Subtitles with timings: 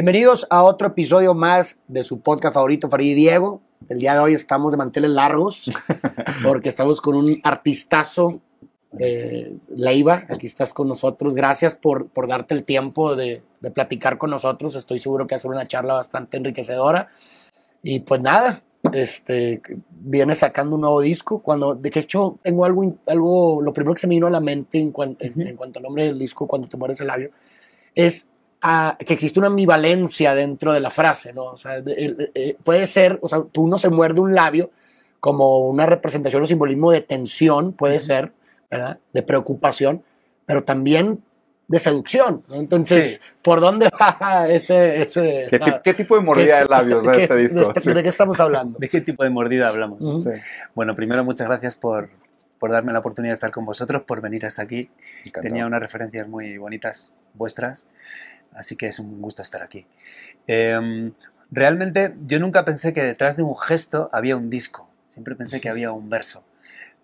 [0.00, 3.62] Bienvenidos a otro episodio más de su podcast favorito, Farid y Diego.
[3.88, 5.72] El día de hoy estamos de manteles largos
[6.44, 8.42] porque estamos con un artistazo,
[8.98, 10.24] eh, Leiva.
[10.28, 11.34] Aquí estás con nosotros.
[11.34, 14.74] Gracias por, por darte el tiempo de, de platicar con nosotros.
[14.74, 17.08] Estoy seguro que va a ser una charla bastante enriquecedora.
[17.82, 18.60] Y pues nada,
[18.92, 21.38] este, viene sacando un nuevo disco.
[21.38, 24.76] Cuando, de hecho, tengo algo, algo, lo primero que se me vino a la mente
[24.76, 27.30] en, cuan- en- en cuanto al nombre del disco, cuando te mueres el labio,
[27.94, 28.28] es
[28.62, 31.44] ah, que existe una ambivalencia dentro de la frase, ¿no?
[31.44, 34.70] O sea, de- el- eh, puede ser, o sea, tú uno se muerde un labio
[35.20, 38.32] como una representación o simbolismo de tensión, puede ser,
[38.70, 38.98] ¿verdad?
[39.12, 40.02] De preocupación,
[40.46, 41.22] pero también
[41.68, 42.54] de seducción, ¿no?
[42.54, 43.20] Entonces, Sí.
[43.42, 45.02] ¿por dónde va ese...
[45.02, 47.58] ese ¿Qué, qué tipo de mordida de labios de ¿Qué- este disco?
[47.58, 47.92] de este- Sí.
[47.92, 48.78] ¿De qué estamos hablando?
[48.78, 50.00] ¿De qué tipo de mordida hablamos?
[50.00, 50.18] Ujú.
[50.20, 50.30] Sí.
[50.76, 52.08] Bueno, primero muchas gracias por,
[52.60, 54.88] por darme la oportunidad de estar con vosotros, por venir hasta aquí.
[55.24, 55.42] Encantado.
[55.42, 57.88] Tenía unas referencias muy bonitas vuestras,
[58.56, 59.86] así que es un gusto estar aquí.
[60.46, 61.12] Em,
[61.50, 65.68] realmente yo nunca pensé que detrás de un gesto había un disco, siempre pensé que
[65.68, 66.42] había un verso.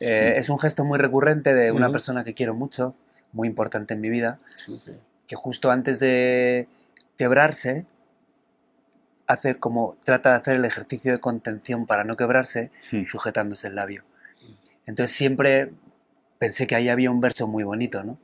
[0.00, 2.94] Eh, Es un gesto muy recurrente de una persona que quiero mucho,
[3.33, 4.39] muy importante en mi vida,
[5.28, 6.67] que justo antes de
[7.17, 7.87] quebrarse
[9.27, 12.70] hace como trata de hacer el ejercicio de contención para no quebrarse
[13.06, 14.03] sujetándose el labio.
[14.87, 15.70] Entonces siempre
[16.39, 18.19] pensé que ahí había un verso muy bonito, ¿no?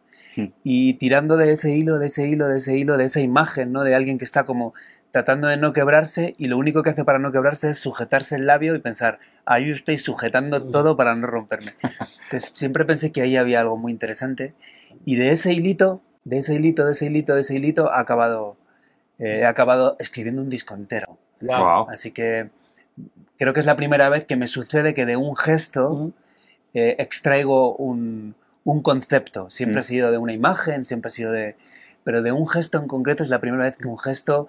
[0.65, 3.85] Y tirando de ese hilo, de ese hilo, de ese hilo, de esa imagen, ¿no?
[3.85, 4.75] De alguien que está como
[5.11, 8.47] tratando de no quebrarse y lo único que hace para no quebrarse es sujetarse el
[8.47, 10.71] labio y pensar, ahí estoy sujetando Hmm.
[10.71, 11.73] todo para no romperme.
[12.25, 14.55] Entonces siempre pensé que ahí había algo muy interesante
[15.05, 18.57] y de ese hilito, de ese hilito, de ese hilito, de ese hilito, ha acabado,
[19.19, 21.19] eh, he acabado escribiendo un disco entero.
[21.41, 21.89] Wow.
[21.89, 22.51] Así que
[23.39, 26.13] creo que es la primera vez que me sucede que de un gesto
[26.75, 29.51] eh, extraigo un, un concepto.
[29.51, 29.81] Siempre Mm.
[29.81, 31.57] ha sido de una imagen, siempre ha sido de...
[32.05, 34.49] Pero de un gesto en concreto es la primera vez que un gesto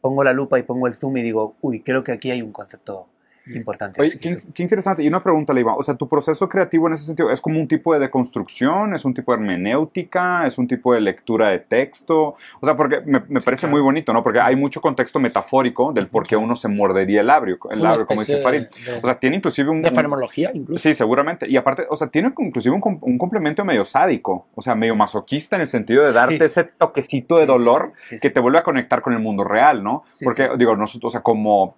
[0.00, 2.52] pongo la lupa y pongo el zoom y digo, uy, creo que aquí hay un
[2.52, 3.06] concepto
[3.54, 4.00] importante.
[4.00, 4.48] Oye, qué, sí.
[4.54, 5.02] qué interesante.
[5.02, 5.74] Y una pregunta, Leiva.
[5.76, 8.94] O sea, ¿tu proceso creativo en ese sentido es como un tipo de deconstrucción?
[8.94, 10.46] ¿Es un tipo de hermenéutica?
[10.46, 12.36] ¿Es un tipo de lectura de texto?
[12.60, 13.72] O sea, porque me, me parece claro.
[13.72, 14.22] muy bonito, ¿no?
[14.22, 18.06] Porque hay mucho contexto metafórico del por qué uno se mordería el labio, el labio
[18.06, 18.62] como dice Farid.
[18.62, 19.82] de- O sea, tiene inclusive un...
[19.82, 20.82] de fenomenología, incluso.
[20.82, 21.48] Sí, seguramente.
[21.48, 25.56] Y aparte, o sea, tiene inclusive un, un complemento medio sádico, o sea, medio masoquista
[25.56, 26.44] en el sentido de darte Sí.
[26.44, 28.34] ese toquecito de Sí, sí, dolor sí, sí, que sí.
[28.34, 30.04] te vuelve a conectar con el mundo real, ¿no?
[30.12, 30.50] Sí, Porque, sí.
[30.58, 31.76] digo, nosotros, o sea, como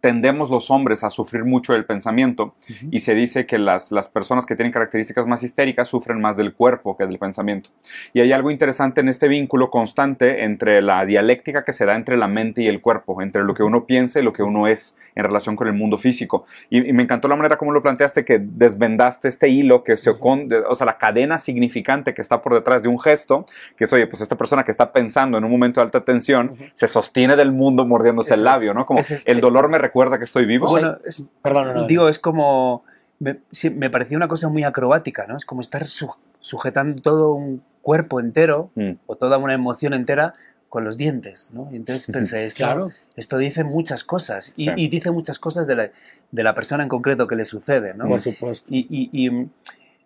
[0.00, 2.54] tendemos los hombres a sufrir mucho del pensamiento
[2.90, 6.54] y se dice que las, las personas que tienen características más histéricas sufren más del
[6.54, 7.68] cuerpo que del pensamiento.
[8.14, 12.16] Y hay algo interesante en este vínculo constante entre la dialéctica que se da entre
[12.16, 14.96] la mente y el cuerpo, entre lo que uno piensa y lo que uno es
[15.16, 16.46] en relación con el mundo físico.
[16.70, 20.16] Y, y me encantó la manera como lo planteaste, que desvendaste este hilo, que se,
[20.18, 23.46] con- o sea, la cadena significante que está por detrás de un gesto,
[23.76, 26.56] que es, oye, pues esta persona que está pensando en un momento de alta tensión,
[26.74, 28.86] se sostiene del mundo mordiéndose Eso el labio, ¿no?
[28.86, 30.66] Como es- el dolor me recuerda que estoy vivo.
[30.68, 32.84] Bueno, es- Perdón, no, no, digo, es como...
[33.18, 35.36] Me, sí, me parecía una cosa muy acrobática, ¿no?
[35.36, 38.92] Es como estar su- sujetando todo un cuerpo entero Mm.
[39.06, 40.34] o toda una emoción entera
[40.70, 41.68] con los dientes, ¿no?
[41.72, 42.92] Y entonces pensé, esto, Claro.
[43.16, 44.70] esto dice muchas cosas y, Sí.
[44.76, 45.90] y dice muchas cosas de la,
[46.30, 48.06] de la persona en concreto que le sucede, ¿no?
[48.06, 48.68] Por supuesto.
[48.72, 49.48] Y, y- y,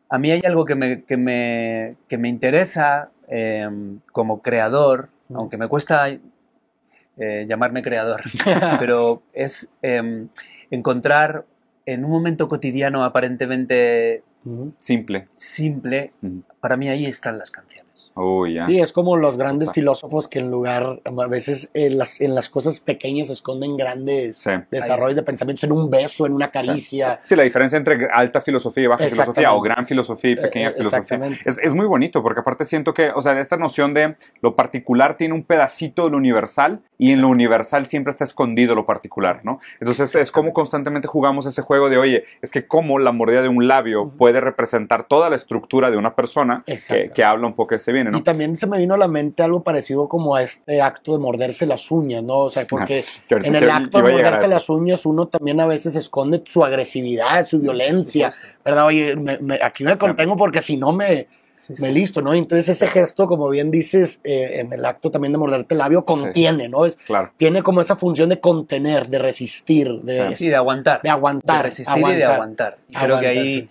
[0.08, 3.68] a mí hay algo que me, que me, que me interesa eh,
[4.12, 5.36] como creador, Mm.
[5.36, 6.08] aunque me cuesta
[7.16, 8.22] eh, llamarme creador,
[8.78, 10.26] pero es eh,
[10.70, 11.44] encontrar
[11.86, 14.22] en un momento cotidiano aparentemente.
[14.78, 15.28] Simple.
[15.36, 16.12] simple,
[16.60, 17.93] para mí ahí están las canciones.
[18.16, 18.62] Oh, ya.
[18.66, 19.74] Sí, es como los grandes Total.
[19.74, 24.36] filósofos que en lugar, a veces en las, en las cosas pequeñas se esconden grandes
[24.38, 24.50] Sí.
[24.70, 27.20] desarrollos de pensamientos, en un beso, en una caricia.
[27.24, 30.70] Sí, la diferencia entre alta filosofía y baja filosofía, o gran filosofía y pequeña Eh,
[30.70, 30.98] eh, filosofía.
[31.00, 31.40] exactamente.
[31.48, 35.16] Es, es muy bonito, porque aparte siento que, o sea, esta noción de lo particular
[35.16, 39.40] tiene un pedacito de lo universal y en lo universal siempre está escondido lo particular,
[39.42, 39.58] ¿no?
[39.80, 43.48] Entonces es como constantemente jugamos ese juego de, oye, es que cómo la mordida de
[43.48, 44.16] un labio Ujú.
[44.16, 47.92] puede representar toda la estructura de una persona que, que habla un poco de ese
[48.04, 48.18] viene, ¿no?
[48.18, 51.18] Y también se me vino a la mente algo parecido como a este acto de
[51.18, 52.38] morderse las uñas, ¿no?
[52.38, 55.66] O sea, porque Que ahorita en el acto de morderse las uñas uno también a
[55.66, 58.32] veces esconde su agresividad, su violencia.
[58.64, 58.86] ¿verdad?
[58.86, 61.26] Oye, me- me- aquí me contengo porque si no me,
[61.56, 61.92] Sí, me sí.
[61.94, 62.34] listo, ¿no?
[62.34, 66.04] Entonces ese gesto, como bien dices, eh, en el acto también de morderte el labio,
[66.04, 66.84] contiene, ¿no?
[66.84, 67.30] Es, Claro.
[67.36, 71.00] tiene como esa función de contener, de resistir, de, Sí, de aguantar.
[71.02, 71.56] de aguantar.
[71.58, 72.78] de resistir y de aguantar.
[72.88, 73.68] Y creo que Aguantar, ahí, sí.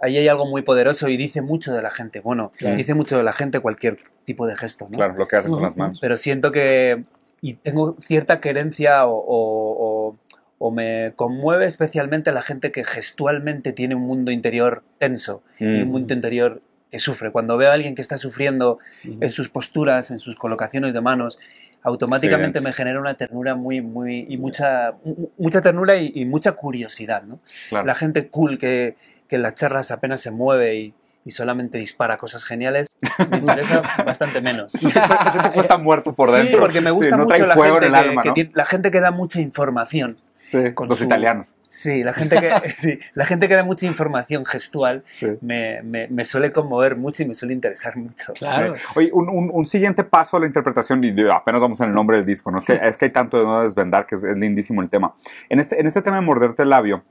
[0.00, 2.20] Ahí hay algo muy poderoso y dice mucho de la gente.
[2.20, 2.76] Bueno, Claro.
[2.76, 4.96] dice mucho de la gente cualquier tipo de gesto, ¿no?
[4.96, 5.98] Claro, lo que hacen con las manos.
[6.00, 7.04] Pero siento que.
[7.42, 10.16] Y tengo cierta querencia o, o- o-
[10.58, 15.88] o me conmueve especialmente la gente que gestualmente tiene un mundo interior tenso y un
[15.88, 15.90] Mm.
[15.90, 16.60] mundo interior
[16.90, 17.30] que sufre.
[17.30, 21.38] Cuando veo a alguien que está sufriendo en sus posturas, en sus colocaciones de manos,
[21.82, 24.94] automáticamente Sí, me genera una ternura muy, muy, y mucha,
[25.38, 27.38] mucha ternura y, y mucha curiosidad, ¿no?
[27.70, 27.86] Claro.
[27.86, 28.96] La gente cool que,
[29.30, 30.94] que en las charlas apenas se mueve y,
[31.24, 32.88] y solamente dispara cosas geniales,
[33.30, 34.74] me interesa bastante menos.
[34.74, 36.50] Ese tipo está muerto por dentro.
[36.52, 38.34] Sí, porque me gusta no mucho la fuego gente, en el que, alma, que ¿no?
[38.34, 40.18] tiene- la gente que da mucha información.
[40.46, 41.54] Sí, con los su- italianos.
[41.68, 45.28] Sí, la gente que, sí, la gente que da mucha información gestual Sí.
[45.42, 48.32] me, me- me suele conmover mucho y me suele interesar mucho.
[48.32, 48.74] Claro.
[48.76, 48.82] Sí.
[48.96, 52.16] Oye, un, un- un siguiente paso a la interpretación, y apenas vamos en el nombre
[52.16, 52.58] del disco, ¿no?
[52.58, 55.14] Es que, es que hay tanto de no desvendar que es, es lindísimo el tema.
[55.48, 57.04] En este, en este tema de morderte el labio,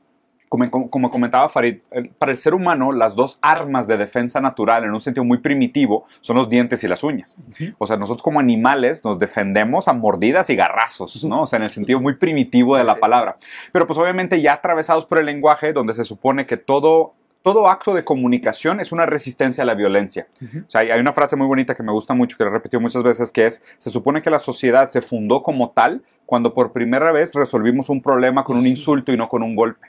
[0.50, 4.84] como, como- comentaba Farid, el- para el ser humano las dos armas de defensa natural
[4.84, 7.38] en un sentido muy primitivo son los dientes y las uñas.
[7.78, 11.44] O sea, nosotros como animales nos defendemos a mordidas y garrazos, ¿no?
[11.44, 13.36] O sea, en el sentido muy primitivo de la palabra.
[13.72, 17.13] Pero pues obviamente ya atravesados por el lenguaje, donde se supone que todo...
[17.42, 20.28] Todo acto de comunicación es una resistencia a la violencia.
[20.68, 22.54] O sea, hay- hay una frase muy bonita que me gusta mucho, que la he
[22.54, 26.54] repetido muchas veces, que es, se supone que la sociedad se fundó como tal cuando
[26.54, 29.88] por primera vez resolvimos un problema con un insulto y no con un golpe.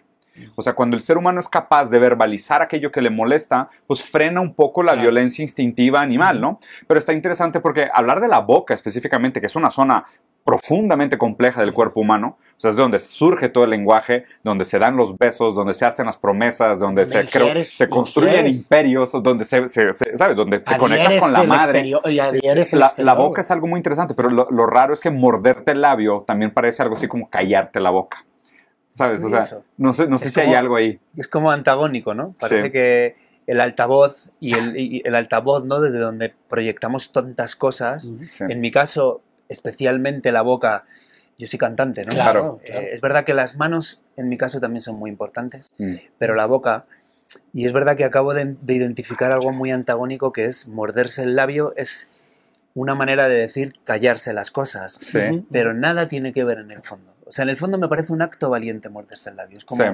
[0.56, 4.02] O sea, cuando el ser humano es capaz de verbalizar aquello que le molesta, pues
[4.02, 5.02] frena un poco la Claro.
[5.02, 6.60] violencia instintiva animal, ¿no?
[6.86, 10.04] Pero está interesante porque hablar de la boca específicamente, que es una zona
[10.42, 14.78] profundamente compleja del cuerpo humano, o sea, es donde surge todo el lenguaje, donde se
[14.78, 18.62] dan los besos, donde se hacen las promesas, donde se, creo- se construyen ingieres.
[18.62, 20.36] imperios, donde se, se- se- ¿sabes?
[20.36, 21.80] Donde te conectas con la madre.
[21.80, 25.00] exterior- y La, exterior, la boca es algo muy interesante, pero lo, lo raro es
[25.00, 28.24] que morderte el labio también parece algo así como callarte la boca.
[28.92, 29.22] ¿Sabes?
[29.24, 29.64] O sea, Eso.
[29.78, 30.98] no sé, no sé si hay como- algo ahí.
[31.16, 32.34] Es como antagónico, ¿no?
[32.38, 32.70] Parece Sí.
[32.72, 33.16] que
[33.46, 35.80] el altavoz y el, y el altavoz, ¿no?
[35.80, 38.06] Desde donde proyectamos tantas cosas.
[38.26, 38.44] Sí.
[38.48, 40.84] En mi caso, especialmente la boca,
[41.38, 42.12] yo soy cantante, ¿no?
[42.12, 42.86] Claro, Eh, claro.
[42.92, 45.94] es verdad que las manos, en mi caso, también son muy importantes, Mm.
[46.18, 46.84] pero la boca,
[47.52, 51.36] y es verdad que acabo de, de identificar algo muy antagónico que es morderse el
[51.36, 52.12] labio, es
[52.74, 55.44] una manera de decir callarse las cosas, Sí.
[55.50, 57.12] Pero nada tiene que ver en el fondo.
[57.30, 59.56] O sea, en el fondo me parece un acto valiente morderse el labio.
[59.58, 59.88] Es como, Sí.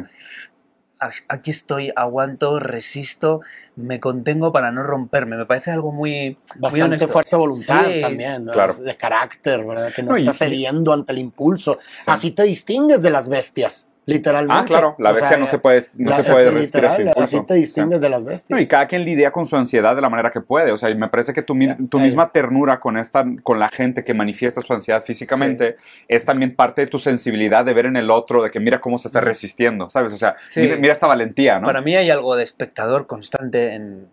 [0.98, 3.42] "A- aquí estoy, aguanto, resisto,
[3.76, 5.36] me contengo para no romperme.
[5.36, 7.08] Me parece algo muy, muy Bastante honesto.
[7.08, 8.52] fuerza de voluntad Sí, también, ¿no?
[8.52, 8.72] claro.
[8.74, 9.92] de carácter, ¿verdad?
[9.94, 11.78] Que no, No, y- está cediendo ante el impulso.
[11.94, 12.04] Sí.
[12.10, 14.54] Así te distingues de las bestias, literalmente.
[14.54, 17.02] Ah, claro, la O bestia sea, no se puede, no se puede resistir a su
[17.02, 17.36] literal, impulso.
[17.38, 18.50] Así te distingues de las bestias.
[18.56, 20.72] No, y cada quien lidia con su ansiedad de la manera que puede.
[20.72, 24.14] O sea, y me parece que tu, misma ternura con, esta, con la gente que
[24.14, 25.76] manifiesta su ansiedad físicamente
[26.08, 28.96] es también parte de tu sensibilidad de ver en el otro, de que mira cómo
[28.96, 30.12] se está resistiendo, ¿sabes?
[30.12, 30.60] O sea, Sí.
[30.60, 31.66] mira, mira esta valentía, ¿no?
[31.66, 34.08] Para mí hay algo de espectador constante en,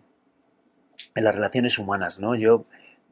[1.14, 2.34] en las relaciones humanas, ¿no?
[2.34, 2.66] Yo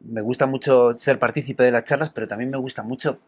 [0.04, 3.20] me gusta mucho ser partícipe de las charlas, pero también me gusta mucho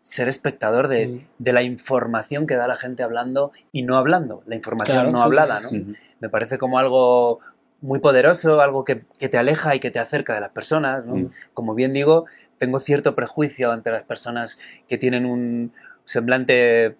[0.00, 1.20] ser espectador de, Mm.
[1.38, 5.18] de la información que da la gente hablando y no hablando, la información Claro, no
[5.18, 5.68] sí, hablada, ¿no?
[5.68, 5.86] sí.
[6.20, 7.40] Me parece como algo
[7.82, 11.16] muy poderoso, algo que, que te aleja y que te acerca de las personas, ¿no?
[11.16, 11.30] Mm.
[11.54, 12.26] Como bien digo,
[12.58, 14.58] tengo cierto prejuicio ante las personas
[14.88, 15.72] que tienen un
[16.04, 16.96] semblante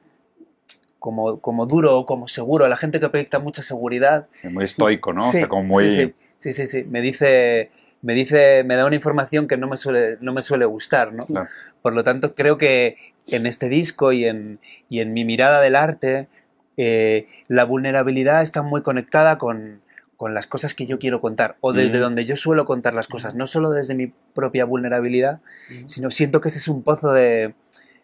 [0.99, 4.27] como, como duro o como seguro, la gente que proyecta mucha seguridad.
[4.41, 5.29] Sí, Muy estoico, ¿no?
[5.29, 5.91] o sea, como muy...
[5.91, 6.85] sí, sí, sí, sí, sí.
[6.85, 7.71] Me dice,
[8.03, 11.27] me dice, me da una información que no me suele, no me suele gustar, ¿no?
[11.27, 11.49] Claro.
[11.83, 14.59] Por lo tanto, creo que en este disco y en,
[14.89, 16.29] y en mi mirada del arte,
[16.77, 19.81] eh, la vulnerabilidad está muy conectada con,
[20.17, 22.03] con las cosas que yo quiero contar, o desde Mm.
[22.03, 25.41] donde yo suelo contar las cosas, no solo desde mi propia vulnerabilidad,
[25.87, 27.55] sino siento que ese es un pozo de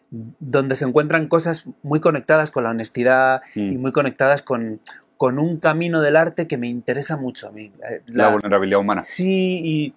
[0.09, 3.71] donde se encuentran cosas muy conectadas con la honestidad Mm.
[3.73, 4.79] y muy conectadas con,
[5.17, 7.71] con un camino del arte que me interesa mucho a mí.
[7.89, 9.01] Eh, La, vulnerabilidad humana.
[9.01, 9.93] Sí, y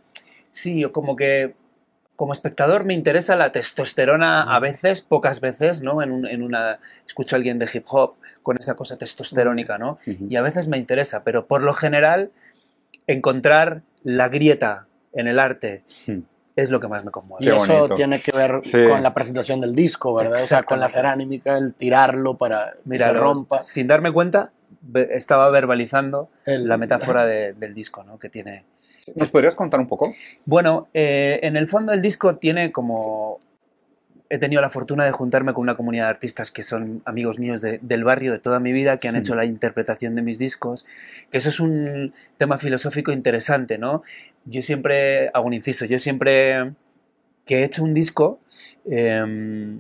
[0.49, 1.55] sí, o como que
[2.17, 6.03] como espectador me interesa la testosterona a veces, pocas veces, ¿no?
[6.03, 9.99] En, un- en una escucho a alguien de hip hop con esa cosa testosterónica, ¿no?
[10.07, 10.27] Ujú.
[10.29, 12.31] Y a veces me interesa, pero por lo general
[13.07, 16.21] encontrar la grieta en el arte Hmm.
[16.57, 17.45] es lo que más me conmueve.
[17.45, 17.95] Y Qué eso bonito.
[17.95, 18.79] tiene que ver Sí.
[18.89, 20.43] con la presentación del disco, ¿verdad?
[20.43, 23.63] O sea, con la cerámica, el tirarlo para que Mira, se lo- rompa.
[23.63, 24.51] sin darme cuenta,
[25.11, 28.19] estaba verbalizando El- la metáfora de- del disco, ¿no?
[28.19, 28.65] Que tiene.
[29.17, 30.13] ¿Nos podrías contar un poco?
[30.45, 33.41] Bueno, eh, en el fondo el disco tiene como.
[34.33, 37.61] He tenido la fortuna de juntarme con una comunidad de artistas que son amigos míos
[37.61, 39.19] de- del barrio de toda mi vida, que han Mm.
[39.19, 40.87] hecho la interpretación de mis discos.
[41.33, 44.05] Eso es un tema filosófico interesante, ¿no?
[44.45, 45.85] Yo siempre hago un inciso.
[45.85, 46.73] Yo siempre
[47.45, 48.39] que he hecho un disco
[48.89, 49.79] eh,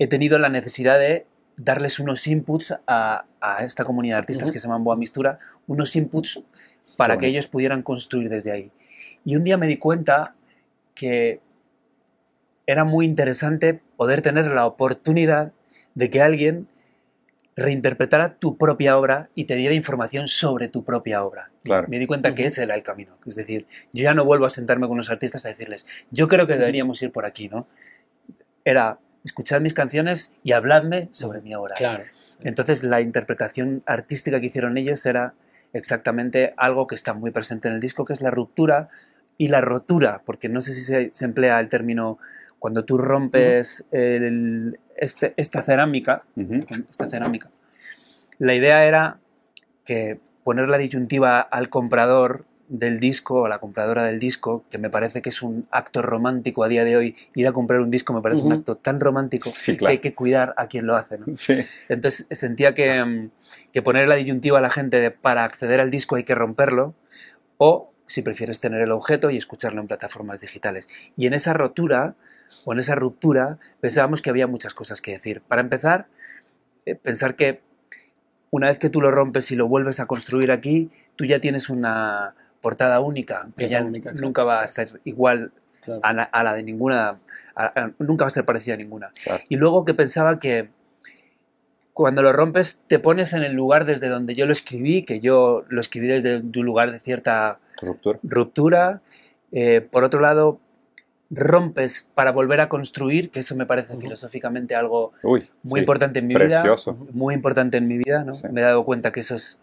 [0.00, 1.26] he tenido la necesidad de
[1.62, 5.94] darles unos inputs a, a esta comunidad de artistas que se llaman Boa Mistura, unos
[5.96, 6.42] inputs
[6.96, 8.70] para que ellos pudieran construir desde ahí.
[9.24, 10.34] Y un día me di cuenta
[10.94, 11.40] que
[12.66, 15.52] era muy interesante poder tener la oportunidad
[15.94, 16.68] de que alguien
[17.56, 21.50] reinterpretara tu propia obra y te diera información sobre tu propia obra.
[21.62, 21.88] Claro.
[21.88, 23.16] Me di cuenta que ese era el camino.
[23.26, 26.46] Es decir, yo ya no vuelvo a sentarme con los artistas a decirles, yo creo
[26.46, 27.66] que deberíamos ir por aquí, ¿no?
[28.64, 31.74] era escuchad mis canciones y habladme sobre mi obra.
[31.76, 32.04] Claro.
[32.42, 35.34] Entonces la interpretación artística que hicieron ellos era
[35.72, 38.88] exactamente algo que está muy presente en el disco, que es la ruptura
[39.38, 42.18] y la rotura, porque no sé si se, se emplea el término
[42.58, 46.22] cuando tú rompes el- este- esta cerámica,
[46.90, 47.48] esta cerámica.
[48.38, 49.18] La idea era
[49.84, 54.88] que poner la disyuntiva al comprador del disco o la compradora del disco, que me
[54.90, 58.12] parece que es un acto romántico a día de hoy, ir a comprar un disco
[58.12, 59.90] me parece un acto tan romántico Sí, que claro.
[59.90, 61.18] hay que cuidar a quien lo hace.
[61.18, 61.26] ¿no?
[61.34, 61.64] Sí.
[61.88, 63.30] Entonces sentía que, mm,
[63.72, 66.94] que poner la disyuntiva a la gente de para acceder al disco hay que romperlo,
[67.58, 70.88] o si prefieres tener el objeto y escucharlo en plataformas digitales.
[71.16, 72.14] Y en esa rotura,
[72.64, 75.42] o en esa ruptura, pensábamos que había muchas cosas que decir.
[75.42, 76.06] Para empezar,
[76.86, 77.60] eh, pensar que
[78.50, 81.68] una vez que tú lo rompes y lo vuelves a construir aquí, tú ya tienes
[81.68, 85.52] una portada única, que ya única, nunca va a ser igual
[85.82, 86.00] claro.
[86.04, 87.16] a la, a la de ninguna,
[87.54, 89.10] a- a- nunca va a ser parecida a ninguna.
[89.24, 89.42] Claro.
[89.48, 90.68] Y luego que pensaba que
[91.92, 95.64] cuando lo rompes te pones en el lugar desde donde yo lo escribí, que yo
[95.68, 98.18] lo escribí desde un lugar de cierta Ruptura.
[98.22, 99.00] ruptura.
[99.52, 100.60] Eh, por otro lado,
[101.30, 105.48] rompes para volver a construir, que eso me parece filosóficamente algo Uy.
[105.62, 105.82] muy sí.
[105.82, 106.94] importante en mi Precioso.
[106.94, 107.10] vida.
[107.12, 108.34] Muy importante en mi vida, ¿no?
[108.34, 108.46] Sí.
[108.50, 109.58] Me he dado cuenta que eso es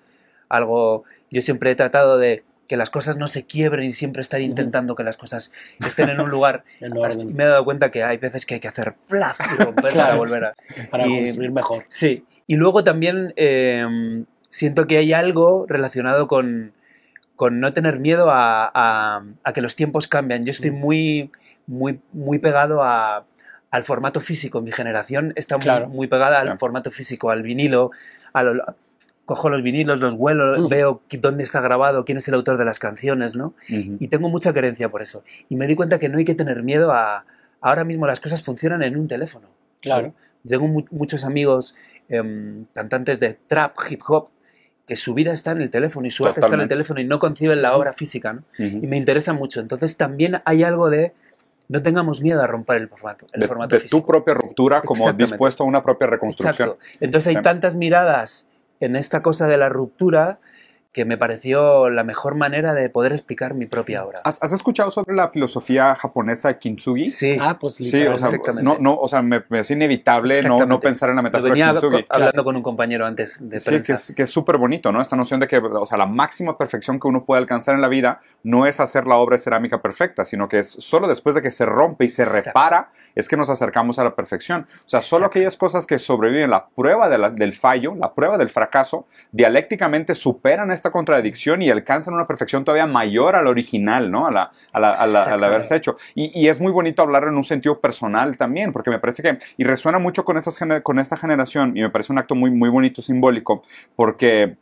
[0.50, 1.04] algo.
[1.32, 4.96] Yo siempre he tratado de que las cosas no se quiebren y siempre estar intentando
[4.96, 5.52] que las cosas
[5.86, 6.64] estén en un lugar.
[6.82, 7.36] En orden.
[7.36, 9.92] Me he dado cuenta que hay veces que hay que hacer plaf y romper para
[9.94, 10.18] Claro.
[10.18, 10.54] volver a.
[10.92, 11.86] Para y- construir mejor.
[11.88, 12.26] Sí.
[12.46, 16.72] Y luego también eh, siento que hay algo relacionado con,
[17.36, 20.46] con no tener miedo a, a- a que los tiempos cambian.
[20.46, 20.76] Yo estoy Mm.
[20.80, 21.32] muy,
[21.68, 23.26] muy, muy pegado a-
[23.72, 24.62] al formato físico.
[24.62, 25.88] Mi generación está muy, Claro.
[25.90, 27.92] muy pegada al formato físico, al vinilo.
[28.34, 28.76] a lo-
[29.28, 30.70] cojo los vinilos, los huelo, Mm.
[30.70, 33.54] veo dónde está grabado, quién es el autor de las canciones, ¿no?
[33.70, 33.98] Ujú.
[34.00, 35.24] Y tengo mucha querencia por eso.
[35.50, 37.26] Y me di cuenta que no hay que tener miedo a...
[37.62, 39.48] Ahora mismo las cosas funcionan en un teléfono.
[39.82, 40.14] Claro.
[40.48, 41.76] Tengo mu- muchos amigos
[42.10, 44.30] em, cantantes de trap, hip hop,
[44.88, 47.04] que su vida está en el teléfono y su arte está en el teléfono y
[47.04, 48.32] no conciben la obra física.
[48.34, 48.44] ¿no?
[48.58, 48.80] Ujú.
[48.82, 49.60] Y me interesa mucho.
[49.60, 51.12] Entonces también hay algo de
[51.68, 55.12] no tengamos miedo a romper el formato, el de, formato de tu propia ruptura como
[55.12, 56.70] dispuesto a una propia reconstrucción.
[56.70, 56.98] Exacto.
[57.02, 58.46] Entonces hay tantas miradas
[58.80, 60.40] en esta cosa de la ruptura
[60.94, 64.22] que me pareció la mejor manera de poder explicar mi propia obra.
[64.24, 67.08] ¿Has, has escuchado sobre la filosofía japonesa de Kintsugi?
[67.10, 67.38] Sí.
[67.40, 68.64] Ah, pues Sí, o sea, exactamente.
[68.64, 71.50] no, no, o sea, me, me es inevitable no, no pensar en la metáfora de
[71.52, 72.04] venía Kintsugi.
[72.04, 73.86] co- hablando con un compañero antes de Sí, prensa.
[73.86, 75.00] que es, que es súper bonito, ¿no?
[75.00, 77.90] Esta noción de que, o sea, la máxima perfección que uno puede alcanzar en la
[77.90, 81.44] vida no es hacer la obra de cerámica perfecta, sino que es solo después de
[81.44, 82.50] que se rompe y se Exacto.
[83.18, 84.68] Es que nos acercamos a la perfección.
[84.86, 88.38] O sea, solo aquellas cosas que sobreviven la prueba de la- del fallo, la prueba
[88.38, 94.10] del fracaso, dialécticamente superan esta contradicción y alcanzan una perfección todavía mayor a la original,
[94.12, 94.28] ¿no?
[94.28, 95.98] A la, a la- a la- al haberse hecho.
[96.16, 99.38] Y, y es muy bonito hablar en un sentido personal también, porque me parece que,
[99.58, 102.70] y resuena mucho con, gener- con esta generación, y me parece un acto muy, muy
[102.70, 103.64] bonito, simbólico,
[103.96, 104.56] porque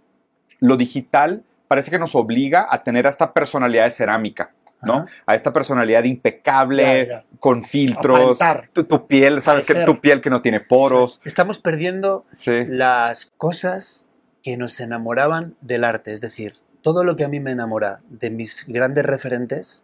[0.61, 4.51] lo digital parece que nos obliga a tener esta personalidad de cerámica.
[4.81, 4.93] ¿No?
[4.99, 5.05] Ajá.
[5.25, 7.25] A esta personalidad impecable, Ya, ya.
[7.39, 8.39] con filtros,
[8.73, 13.27] tu, tu piel, sabes que tu piel que no tiene poros, Estamos perdiendo sí, las
[13.37, 14.05] cosas
[14.43, 16.13] que nos enamoraban del arte.
[16.13, 19.83] Es decir, todo lo que a mí me enamora de mis grandes referentes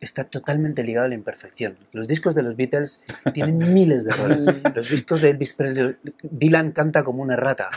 [0.00, 1.76] está totalmente ligado a la imperfección.
[1.92, 3.02] Los discos de los Beatles
[3.34, 4.46] tienen miles de errores.
[4.74, 7.68] Los discos de Elvis Presley, Dylan canta como una rata.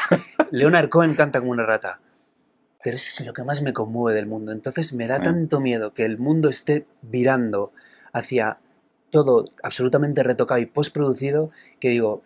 [0.51, 1.99] Leonard Cohen canta como una rata.
[2.83, 4.51] Pero eso es lo que más me conmueve del mundo.
[4.51, 5.23] Entonces me da Sí.
[5.23, 7.71] tanto miedo que el mundo esté virando
[8.13, 8.57] hacia
[9.09, 12.21] todo absolutamente retocado y postproducido que digo,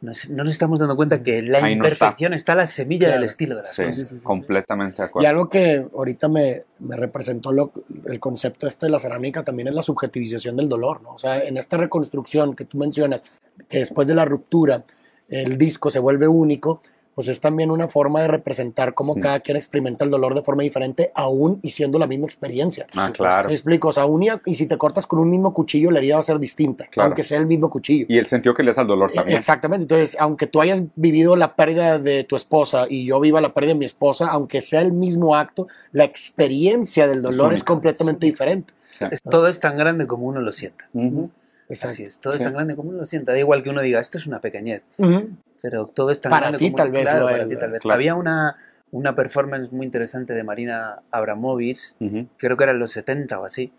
[0.00, 1.96] nos- no nos estamos dando cuenta que la Ahí no está.
[2.06, 2.54] imperfección está.
[2.54, 3.14] la semilla Claro.
[3.20, 4.08] del estilo de las sí, cosas.
[4.08, 5.28] sí, sí, completamente de Y acuerdo.
[5.28, 7.72] algo que ahorita me, me representó lo-
[8.06, 11.14] el concepto este de la cerámica también es la subjetivización del dolor, ¿no?
[11.14, 13.22] O sea, en esta reconstrucción que tú mencionas,
[13.68, 14.84] que después de la ruptura
[15.28, 16.80] el disco se vuelve único,
[17.18, 19.20] pues es también una forma de representar cómo Mm.
[19.20, 22.86] cada quien experimenta el dolor de forma diferente, aún y siendo la misma experiencia.
[22.94, 23.48] Ah, claro.
[23.48, 25.98] Me explico, o sea, aún y, y si te cortas con un mismo cuchillo, la
[25.98, 27.08] herida va a ser distinta, Claro.
[27.08, 28.06] aunque sea el mismo cuchillo.
[28.08, 29.36] Y el sentido que le das al dolor también.
[29.36, 33.52] Exactamente, entonces, aunque tú hayas vivido la pérdida de tu esposa y yo viva la
[33.52, 37.66] pérdida de mi esposa, aunque sea el mismo acto, la experiencia del dolor es única.
[37.66, 38.74] completamente diferente.
[38.92, 39.06] Sí.
[39.10, 40.84] Es- todo es tan grande como uno lo sienta.
[40.92, 41.30] Ujú.
[41.68, 41.92] Exacto.
[41.94, 42.38] Así es, todo Sí.
[42.38, 43.32] es tan grande como uno lo sienta.
[43.32, 45.30] Da igual que uno diga, esto es una pequeñez, Ujú.
[45.62, 47.56] Pero todo es tan Para grande ti como tal vez claro, lo para es, ti
[47.56, 47.80] tal vez.
[47.80, 47.94] claro.
[47.94, 48.56] Había una,
[48.90, 51.94] una performance muy interesante de Marina Abramovich,
[52.36, 53.72] creo que era en los 70 o así.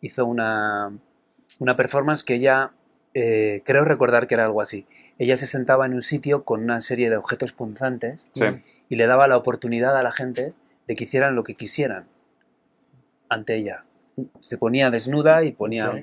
[0.00, 0.92] Hizo una,
[1.58, 2.70] una performance que ella,
[3.14, 4.86] eh, creo recordar que era algo así.
[5.18, 8.44] Ella se sentaba en un sitio con una serie de objetos punzantes Sí.
[8.88, 10.54] y le daba la oportunidad a la gente
[10.88, 12.06] de que hicieran lo que quisieran
[13.28, 13.84] ante ella.
[14.40, 16.02] Se ponía desnuda y ponía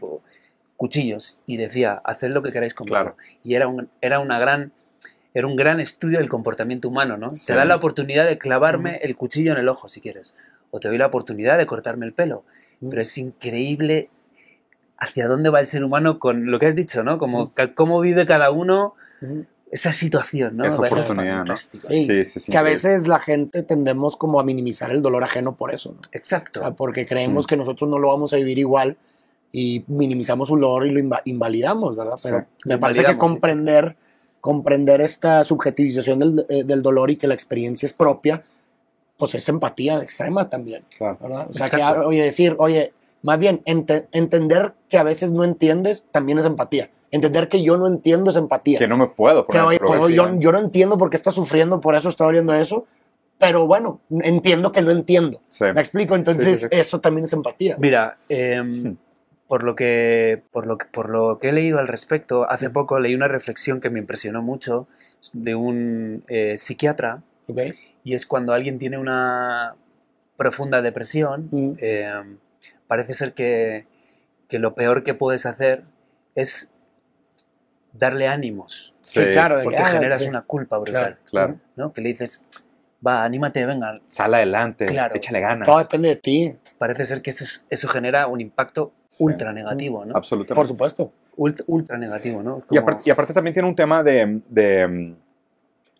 [0.75, 2.93] cuchillos y decía, haced lo que queráis conmigo.
[2.95, 3.15] Claro.
[3.43, 4.71] Y era, un, era una gran...
[5.37, 7.35] Era un gran estudio del comportamiento humano, ¿no?
[7.35, 7.45] Sí.
[7.47, 10.35] Te da la oportunidad de clavarme el cuchillo en el ojo, si quieres.
[10.71, 12.43] O te doy la oportunidad de cortarme el pelo.
[12.81, 12.89] Mm.
[12.89, 14.09] Pero es increíble
[14.97, 17.19] hacia dónde va el ser humano con lo que has dicho, ¿no?
[17.19, 18.95] Como cómo vive cada uno
[19.71, 20.65] esa situación, ¿no?
[20.65, 21.55] Esa oportunidad, ¿no?
[21.55, 25.23] Sí, Sí, sí, sí, que a veces la gente tendemos como a minimizar el dolor
[25.23, 26.01] ajeno por eso, ¿no?
[26.13, 26.61] Exacto.
[26.61, 27.47] O sea, porque creemos Mm.
[27.47, 28.97] que nosotros no lo vamos a vivir igual
[29.51, 32.15] y minimizamos su dolor y lo inva- invalidamos, ¿verdad?
[32.23, 32.45] Pero Sí.
[32.69, 33.95] me parece que comprender,
[34.47, 38.43] comprender esta subjetivización del, eh, del dolor y que la experiencia es propia,
[39.17, 41.17] pues es empatía extrema también, Claro.
[41.21, 41.47] ¿verdad?
[41.49, 46.05] O sea, que oye, decir, oye, más bien ente- entender que a veces no entiendes
[46.13, 46.89] también es empatía.
[47.11, 48.79] Entender que yo no entiendo es empatía.
[48.79, 51.31] Que no me puedo Que, poner oye, todo- yo, yo no entiendo por qué está
[51.31, 52.85] sufriendo, por eso está doliendo eso,
[53.37, 55.41] pero bueno, entiendo que no entiendo.
[55.49, 55.65] Sí.
[55.75, 56.15] ¿Me explico?
[56.15, 56.79] Entonces, Sí, sí, sí.
[56.79, 57.75] eso también es empatía.
[57.79, 58.93] Mira, Hmm.
[59.47, 62.99] Por, lo que, por, lo que, por lo que he leído al respecto, hace poco
[62.99, 64.87] leí una reflexión que me impresionó mucho
[65.33, 67.59] de un eh, psiquiatra ¿Ok?
[68.03, 69.75] y es cuando alguien tiene una
[70.35, 71.71] profunda depresión, Mm.
[71.79, 72.37] em,
[72.87, 73.85] parece ser que,
[74.49, 75.83] que lo peor que puedes hacer
[76.35, 76.69] es
[77.93, 80.27] darle ánimos, Sí, claro, porque ah, generas sí.
[80.29, 81.57] una culpa brutal, Claro.
[81.75, 81.93] ¿no?
[81.93, 82.45] Que le dices,
[83.05, 83.99] va, anímate, venga.
[84.07, 85.15] Sal adelante, Claro.
[85.15, 85.65] échale ganas.
[85.65, 88.93] Todo depende de ti, Parece ser que eso, es- eso genera un impacto.
[89.19, 90.15] Ultra negativo, ¿no?
[90.15, 90.55] Absolutamente.
[90.55, 91.11] por supuesto.
[91.35, 92.63] Ultra, ultra negativo, ¿no?
[92.71, 95.15] Y, aparte, y aparte también tiene un tema de, de, mm,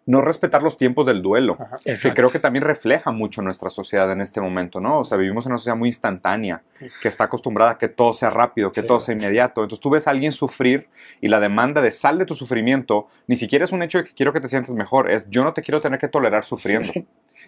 [0.08, 1.78] no respetar los tiempos del duelo, Ajá.
[1.84, 5.00] que creo que también refleja mucho nuestra sociedad en este momento, ¿no?
[5.00, 6.62] O sea, vivimos en una sociedad muy instantánea,
[7.02, 8.88] que está acostumbrada a que todo sea rápido, que Sí.
[8.88, 9.64] todo sea inmediato.
[9.64, 10.88] Entonces tú ves a alguien sufrir
[11.20, 14.14] y la demanda de sal de tu sufrimiento ni siquiera es un hecho de que
[14.14, 16.88] quiero que te sientas mejor, es yo no te quiero tener que tolerar sufriendo.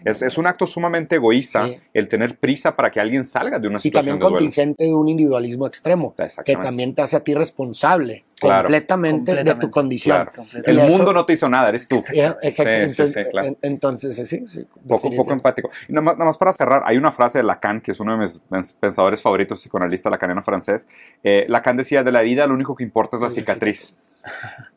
[0.05, 1.77] Es, es un acto sumamente egoísta Sí.
[1.93, 4.37] el tener prisa para que alguien salga de una Y situación también de duelo.
[4.37, 6.13] contingente de un individualismo extremo,
[6.45, 8.63] que también te hace a ti responsable Claro.
[8.63, 10.29] completamente, de tu condición.
[10.33, 10.47] Claro.
[10.65, 11.97] El eso- mundo no te hizo nada, eres tú.
[11.97, 12.51] Sí, exacto.
[12.53, 13.47] Sí, entonces, sí, claro.
[13.47, 14.65] en- entonces, sí, sí.
[14.87, 15.69] Poco, poco empático.
[15.87, 18.13] Y nada más, nada más para cerrar, hay una frase de Lacan, que es uno
[18.13, 20.87] de mis mis pensadores favoritos, psicoanalista lacaniano francés.
[21.23, 23.93] Eh, Lacan decía, de la herida lo único que importa es la cicatriz.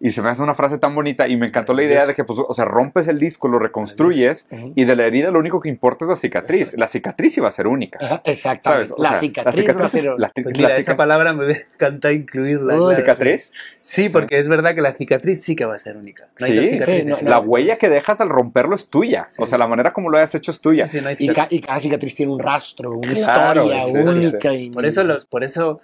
[0.00, 2.24] Y se me hace una frase tan bonita y me encantó la idea de que,
[2.24, 5.68] pues, o sea, rompes el disco, lo reconstruyes y de la herida lo único que
[5.68, 6.74] importa es la cicatriz.
[6.76, 7.98] La cicatriz iba a ser única.
[8.00, 8.88] Ajá, exactamente.
[8.88, 8.98] ¿Sabes?
[8.98, 12.12] O la, sea, cicatriz la cicatriz, la, Pues la mira, cica- esa palabra me encanta
[12.12, 12.74] incluirla.
[12.74, 13.51] Claro, cicatriz.
[13.80, 16.28] Sí, porque es verdad que la cicatriz sí que va a ser única.
[16.40, 19.26] No Sí, no, La huella que dejas al romperlo es tuya.
[19.28, 19.42] Sí.
[19.42, 20.86] O sea, la manera como lo hayas hecho es tuya.
[20.86, 24.52] Sí, no hay y, ca- y cada cicatriz tiene un rastro, una Claro, historia única.
[24.54, 25.80] y- Por eso, los, por eso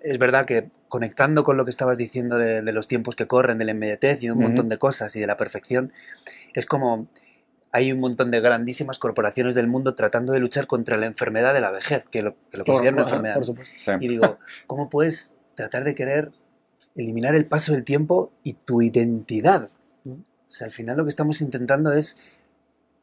[0.00, 3.58] es verdad que conectando con lo que estabas diciendo de, de los tiempos que corren,
[3.58, 5.92] de la inmediatez y de un montón de cosas y de la perfección,
[6.54, 7.08] es como
[7.70, 11.60] hay un montón de grandísimas corporaciones del mundo tratando de luchar contra la enfermedad de
[11.60, 13.34] la vejez, que lo, que lo consideran una enfermedad.
[13.34, 13.74] por supuesto.
[13.76, 13.90] Sí.
[14.00, 16.30] Y digo, ¿cómo puedes tratar de querer
[16.98, 19.70] eliminar el paso del tiempo y tu identidad?
[20.06, 22.18] O sea, al final lo que estamos intentando es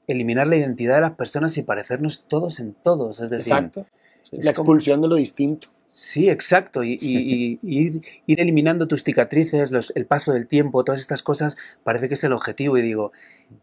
[0.08, 3.20] eliminar la identidad de las personas y parecernos todos en todos.
[3.22, 3.88] Es decir, Exacto.
[4.32, 5.68] Es la como- expulsión de lo distinto.
[5.98, 6.84] Sí, exacto.
[6.84, 11.00] Y, y- y- y ir, ir eliminando tus cicatrices, los- el paso del tiempo, todas
[11.00, 11.56] estas cosas,
[11.86, 12.78] parece que es el objetivo.
[12.78, 13.14] Y digo,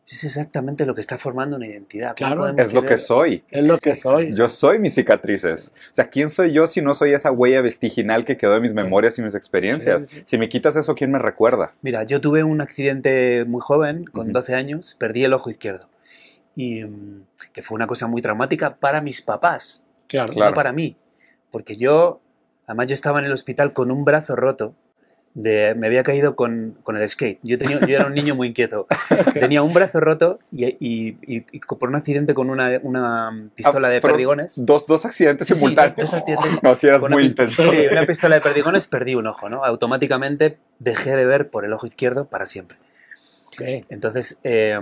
[0.09, 2.15] es exactamente lo que está formando una identidad.
[2.19, 3.45] ¿Cómo Claro, Es lo que soy.
[3.51, 4.35] Es lo que soy.
[4.35, 5.69] Yo soy mis cicatrices.
[5.91, 8.73] O sea, ¿quién soy yo si no soy esa huella vestiginal que quedó de mis
[8.73, 10.05] memorias y mis experiencias?
[10.05, 10.23] Sí, sí, sí.
[10.25, 11.75] Si me quitas eso, ¿quién me recuerda?
[11.83, 14.33] Mira, yo tuve un accidente muy joven, con Ujú.
[14.33, 15.91] 12 años, perdí el ojo izquierdo.
[16.57, 16.83] Y
[17.53, 20.33] que fue una cosa muy traumática para mis papás, Claro.
[20.33, 20.51] Claro.
[20.53, 20.97] no para mí.
[21.51, 22.22] Porque yo,
[22.73, 24.75] además yo estaba en el hospital con un brazo roto.
[25.35, 27.39] De, me había caído con, con el skate.
[27.43, 28.87] Yo, tenía, yo era un niño muy inquieto.
[29.33, 33.89] Tenía un brazo roto y, y- y- y por un accidente con una, una pistola
[33.89, 34.53] de Ah, pero perdigones.
[34.57, 35.97] Dos, dos accidentes Sí, sí, simultáneos.
[35.97, 36.59] dos accidentes.
[36.63, 37.63] No, si eras muy intenso.
[37.71, 39.65] Sí, una pistola de perdigones perdí un ojo, ¿no?
[39.65, 42.77] Automáticamente dejé de ver por el ojo izquierdo para siempre.
[43.47, 43.63] Ok.
[43.89, 44.79] Entonces, eh,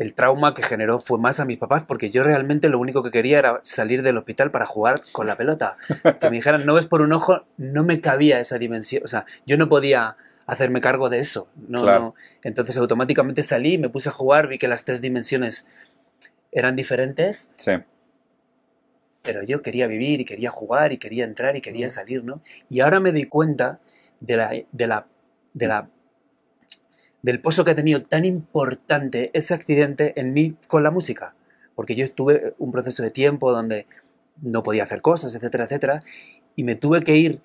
[0.00, 3.10] el trauma que generó fue más a mis papás porque yo realmente lo único que
[3.10, 5.76] quería era salir del hospital para jugar con la pelota.
[6.20, 9.02] Que me dijeran, no ves por un ojo, no me cabía esa dimensión.
[9.04, 11.48] O sea, yo no podía hacerme cargo de eso.
[11.68, 12.00] No, Claro.
[12.00, 12.14] no.
[12.42, 15.66] Entonces, automáticamente salí, me puse a jugar, vi que las tres dimensiones
[16.50, 17.72] eran diferentes, Sí.
[19.22, 22.40] pero yo quería vivir y quería jugar y quería entrar y quería salir, ¿no?
[22.70, 23.80] Y ahora me doy cuenta
[24.20, 25.06] de la, de la,
[25.52, 25.88] de la,
[27.22, 31.34] del pozo que ha tenido tan importante ese accidente en mí con la música.
[31.74, 33.86] Porque yo estuve un proceso de tiempo donde
[34.42, 36.02] no podía hacer cosas, etcétera, etcétera,
[36.56, 37.40] y me tuve que ir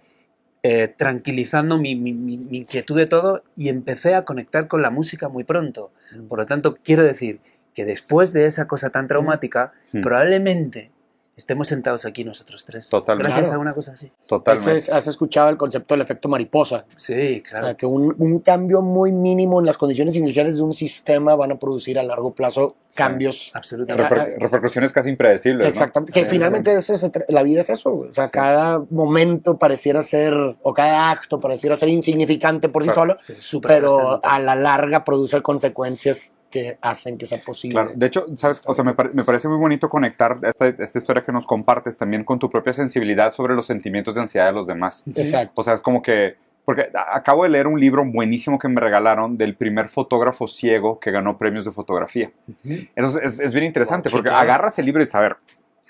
[0.64, 5.30] eh, tranquilizando mi, mi- mi- inquietud de todo y empecé a conectar con la música
[5.30, 5.92] muy pronto.
[6.28, 7.40] Por lo tanto, quiero decir
[7.76, 10.02] que después de esa cosa tan traumática, Mm.
[10.02, 10.90] probablemente
[11.38, 12.90] estemos sentados aquí nosotros tres.
[12.90, 13.28] Totalmente.
[13.30, 13.60] Gracias Claro.
[13.60, 14.12] a una cosa así.
[14.28, 14.70] Totalmente.
[14.70, 16.86] Entonces, has escuchado el concepto del efecto mariposa.
[16.96, 17.66] Sí, O claro.
[17.66, 21.52] sea, que un, un cambio muy mínimo en las condiciones iniciales de un sistema van
[21.52, 22.98] a producir a largo plazo Sí.
[22.98, 23.52] cambios.
[23.54, 24.16] Absolutamente.
[24.16, 25.66] Reper- repercusiones casi impredecibles.
[25.66, 25.70] ¿no?
[25.70, 26.14] Exactamente.
[26.14, 26.30] Que Sí.
[26.30, 27.94] finalmente ese tra- la vida es eso.
[28.10, 28.32] O sea, Sí.
[28.32, 33.02] cada momento pareciera ser, o cada acto pareciera ser insignificante por sí Claro.
[33.02, 37.74] solo, Súper pero a la larga produce consecuencias que hacen que sea posible.
[37.76, 38.62] Claro, de hecho, ¿sabes?
[38.66, 41.98] O sea, me, pare- me parece muy bonito conectar esta, esta historia que nos compartes
[41.98, 45.04] también con tu propia sensibilidad sobre los sentimientos de ansiedad de los demás.
[45.16, 45.52] Exacto.
[45.60, 49.38] O sea, es como que, porque acabo de leer un libro buenísimo que me regalaron
[49.38, 52.32] del primer fotógrafo ciego que ganó premios de fotografía.
[52.48, 52.76] Ujú.
[52.96, 55.36] Eso es, es- es bien interesante Wow, porque agarras el libro y dices, a ver,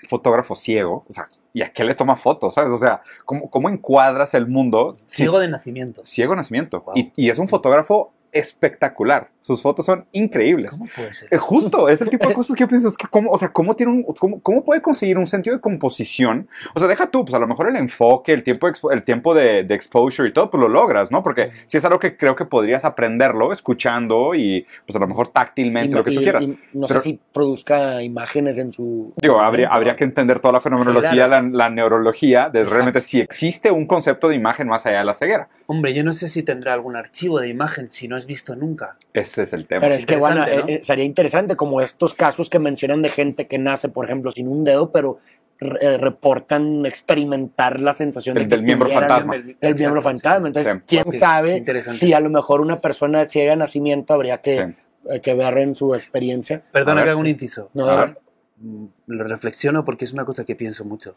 [0.08, 2.54] fotógrafo ciego, o sea, ¿y a qué le toma fotos?
[2.54, 2.72] ¿Sabes?
[2.72, 4.96] O sea, ¿cómo, cómo encuadras el mundo?
[5.08, 6.04] Ciego de nacimiento.
[6.04, 6.80] Ciego de nacimiento.
[6.82, 6.94] Wow.
[6.96, 9.28] Y, y es un fotógrafo espectacular.
[9.40, 10.72] Sus fotos son increíbles.
[10.72, 11.28] ¿Cómo puede ser?
[11.30, 13.50] Es justo, es el tipo de cosas que yo pienso, es que cómo, o sea,
[13.50, 16.48] cómo tiene un, cómo, cómo puede conseguir un sentido de composición.
[16.74, 19.02] O sea, deja tú, pues a lo mejor el enfoque, el tiempo, de expo- el
[19.04, 21.22] tiempo de, de exposure y todo, pues lo logras, ¿no?
[21.22, 25.28] Porque si es algo que creo que podrías aprenderlo escuchando y pues a lo mejor
[25.28, 26.42] táctilmente, Y- lo que tú quieras.
[26.44, 29.14] y no Pero- sé si produzca imágenes en su.
[29.22, 32.74] Digo, habría, habría que entender toda la fenomenología, la, la neurología, de Exacto.
[32.74, 35.48] realmente si existe un concepto de imagen más allá de la ceguera.
[35.68, 38.96] Hombre, yo no sé si tendrá algún archivo de imagen si no has visto nunca.
[39.12, 39.80] Ese es el tema.
[39.80, 40.46] Pero es que, bueno, ¿no?
[40.46, 44.30] eh, eh, sería interesante como estos casos que mencionan de gente que nace, por ejemplo,
[44.30, 45.18] sin un dedo, pero
[45.58, 49.34] re- eh, reportan experimentar la sensación El de que del miembro fantasma.
[49.34, 50.36] El miembro Exacto, fantasma.
[50.38, 50.80] sí, sí, Entonces, sí.
[50.86, 54.74] quién Sí, sabe si a lo mejor una persona ciega de nacimiento habría que, Sí.
[55.10, 56.62] eh, que ver en su experiencia.
[56.70, 57.70] Perdona que haga un inciso.
[57.74, 58.18] No, A ver.
[58.58, 61.16] Mm, Lo reflexiono porque es una cosa que pienso mucho.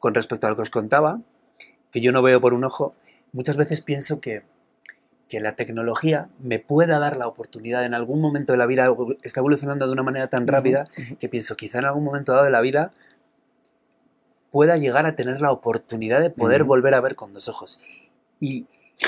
[0.00, 1.20] Con respecto a lo que os contaba,
[1.92, 2.94] que yo no veo por un ojo,
[3.36, 4.44] muchas veces pienso que,
[5.28, 8.88] que la tecnología me pueda dar la oportunidad en algún momento de la vida,
[9.22, 10.88] está evolucionando de una manera tan rápida
[11.20, 12.92] que pienso quizá en algún momento dado de la vida
[14.50, 17.78] pueda llegar a tener la oportunidad de poder volver a ver con dos ojos.
[18.40, 18.64] Y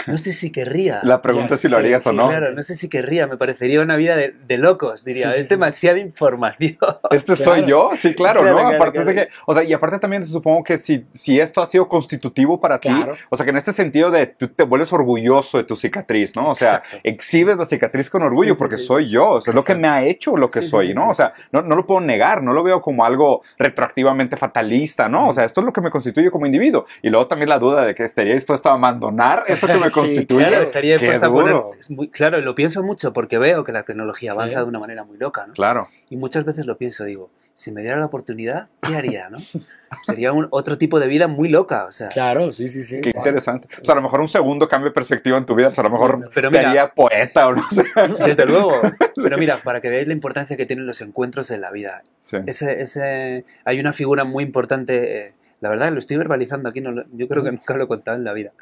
[0.07, 1.01] no sé si querría.
[1.03, 2.29] La pregunta es si lo sí, harías o sí, no.
[2.29, 5.49] Claro, no sé si querría, me parecería una vida de, de locos, diría, Sí, es
[5.49, 6.77] demasiada información.
[7.11, 8.69] Este soy yo, sí, claro, Claro, ¿no?
[8.69, 11.67] claro, aparte de que, o sea, y aparte también supongo que si, si esto ha
[11.67, 12.91] sido constitutivo para ti,
[13.31, 16.51] o sea, que en este sentido de tú te vuelves orgulloso de tu cicatriz, ¿no?
[16.51, 16.99] O sea, Exacto.
[17.05, 20.05] exhibes la cicatriz con orgullo porque soy yo, o sea, es lo que me ha
[20.05, 21.09] hecho lo que soy, ¿no?
[21.09, 25.29] o sea, no, no lo puedo negar, no lo veo como algo retroactivamente fatalista, ¿no?
[25.29, 26.87] O sea, esto es lo que me constituye como individuo.
[27.03, 29.95] Y luego también la duda de que estaría dispuesto a abandonar eso que me Sí,
[29.95, 30.47] constituye.
[30.47, 31.57] claro, estaría dispuesta a poner.
[31.79, 34.37] es muy- claro, lo pienso mucho porque veo que la tecnología Sí.
[34.37, 35.55] avanza de una manera muy loca, ¿no?
[35.55, 35.89] Claro.
[36.11, 39.39] Y muchas veces lo pienso, digo, si me diera la oportunidad, ¿qué haría, no?
[40.05, 42.09] Sería un, otro tipo de vida muy loca, o sea.
[42.09, 43.01] Claro, sí, sí, sí.
[43.01, 43.67] Qué interesante.
[43.83, 45.83] O sea, a lo mejor un segundo cambio de perspectiva en tu vida, pues a
[45.83, 47.83] lo mejor Pero te mira- haría poeta o no sé.
[48.27, 48.73] Desde luego.
[49.17, 52.03] Pero mira, para que veáis la importancia que tienen los encuentros en la vida.
[52.21, 52.37] Sí.
[52.47, 57.03] Ese, ese, hay una figura muy importante, eh, la verdad, lo estoy verbalizando aquí, no
[57.13, 58.53] yo creo que nunca lo he contado en la vida,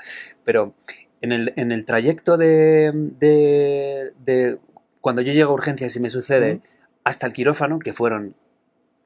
[0.45, 0.73] pero
[1.21, 4.59] en el, en el trayecto de, de- de
[5.01, 6.63] cuando yo llego a urgencias y me sucede, Ujú.
[7.05, 8.35] hasta el quirófano, que fueron,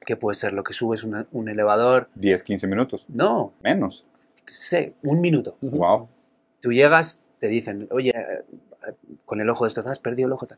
[0.05, 3.05] que puede ser lo que subes una- un elevador, 10, 15 minutos.
[3.07, 4.05] no, Menos.
[4.49, 5.57] sé, un minuto.
[5.61, 5.77] Ujú.
[5.77, 6.09] Wow.
[6.59, 8.13] Tú llegas, te dicen, oye,
[9.25, 10.47] con el ojo destrozado, has perdido el ojo.
[10.47, 10.57] Tal.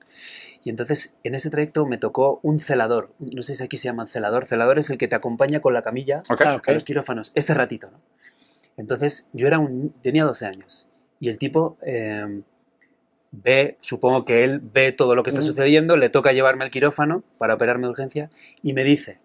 [0.64, 3.12] Y entonces, en ese trayecto me tocó un celador.
[3.20, 4.46] No sé si aquí se llaman celador.
[4.46, 6.42] Celador es el que te acompaña con la camilla Ok.
[6.46, 6.70] Ah, ok.
[6.70, 8.00] a los quirófanos, ese ratito, ¿no?
[8.78, 10.86] Entonces, yo era un, tenía 12 años
[11.24, 12.42] y el tipo eh,
[13.32, 17.24] ve, supongo que él ve todo lo que está sucediendo, le toca llevarme al quirófano
[17.38, 18.30] para operarme de urgencia
[18.62, 19.20] y me dice,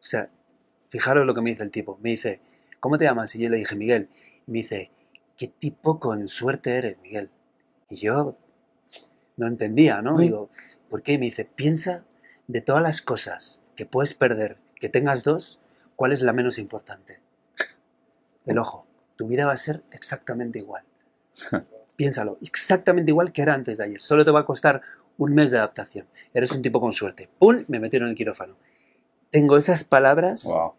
[0.00, 0.30] o sea,
[0.88, 2.40] fijaros lo que me dice el tipo, me dice,
[2.80, 3.34] ¿cómo te llamas?
[3.34, 4.08] Y yo le dije, Miguel,
[4.46, 4.90] y me dice,
[5.36, 7.28] ¿qué tipo con suerte eres, Miguel?
[7.90, 8.38] Y yo
[9.36, 10.16] no entendía, ¿no?
[10.16, 10.48] Digo,
[10.88, 11.12] ¿por qué?
[11.12, 12.02] Y me dice, piensa
[12.46, 15.60] de todas las cosas que puedes perder, que tengas dos,
[15.96, 17.20] ¿cuál es la menos importante?
[18.46, 18.86] El ojo.
[19.16, 20.82] Tu vida va a ser exactamente igual.
[21.96, 24.00] Piénsalo, exactamente igual que era antes de ayer.
[24.00, 24.82] Solo te va a costar
[25.16, 26.06] un mes de adaptación.
[26.32, 27.28] Eres un tipo con suerte.
[27.38, 27.64] ¡Pum!
[27.68, 28.56] Me metieron en el quirófano.
[29.30, 30.56] Tengo esas palabras, Wow.
[30.58, 30.74] o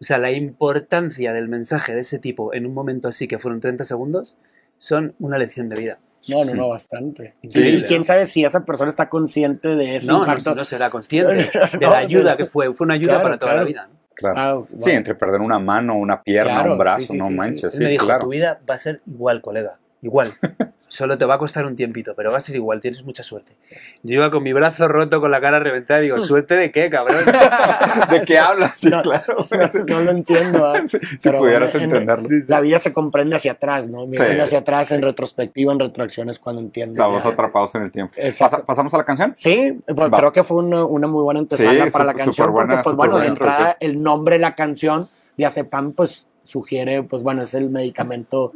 [0.00, 3.84] sea, la importancia del mensaje de ese tipo en un momento así, que fueron 30
[3.84, 4.36] segundos,
[4.78, 5.98] son una lección de vida.
[6.28, 7.34] No, no, no, bastante.
[7.48, 7.86] Sí, y ¿no?
[7.86, 10.54] quién sabe si esa persona está consciente de ese No, no, impacto.
[10.54, 11.34] no será consciente
[11.78, 12.74] de No, la ayuda que fue.
[12.74, 13.62] Fue una ayuda Claro, para toda claro.
[13.64, 13.86] la vida.
[13.88, 13.96] ¿no?
[14.14, 14.34] Claro.
[14.38, 14.66] Ah, wow.
[14.78, 17.64] Sí, entre perder una mano, una pierna, Claro, un brazo, sí, sí, no manches.
[17.74, 18.24] Él Sí, me dijo, claro.
[18.24, 19.78] tu vida va a ser igual, colega.
[20.02, 20.32] Igual.
[20.88, 23.56] Solo te va a costar un tiempito, pero va a ser igual, tienes mucha suerte.
[24.04, 26.88] Yo iba con mi brazo roto, con la cara reventada, y digo, ¿suerte de qué,
[26.88, 27.24] cabrón?
[28.10, 28.78] ¿De qué hablas?
[28.78, 29.46] Sí, No, claro.
[29.50, 30.64] No, no lo entiendo.
[30.64, 30.82] ¿ah?
[30.86, 32.28] Si, si Pero pudieras bueno, en- entenderlo.
[32.46, 34.06] La vida se comprende hacia atrás, ¿no?
[34.06, 34.40] Mirando Sí.
[34.40, 36.96] hacia atrás en retrospectiva, en retroacciones, cuando entiendes.
[36.96, 37.30] Estamos ya.
[37.30, 38.14] atrapados en el tiempo.
[38.38, 39.32] Pasa- ¿Pasamos a la canción?
[39.36, 42.74] Sí, pues creo que fue una, una muy buena antesala Sí, para la canción, buena,
[42.76, 47.42] porque pues bueno, de entrada el nombre de la canción, Diazepam, pues sugiere, pues bueno,
[47.42, 48.52] es el medicamento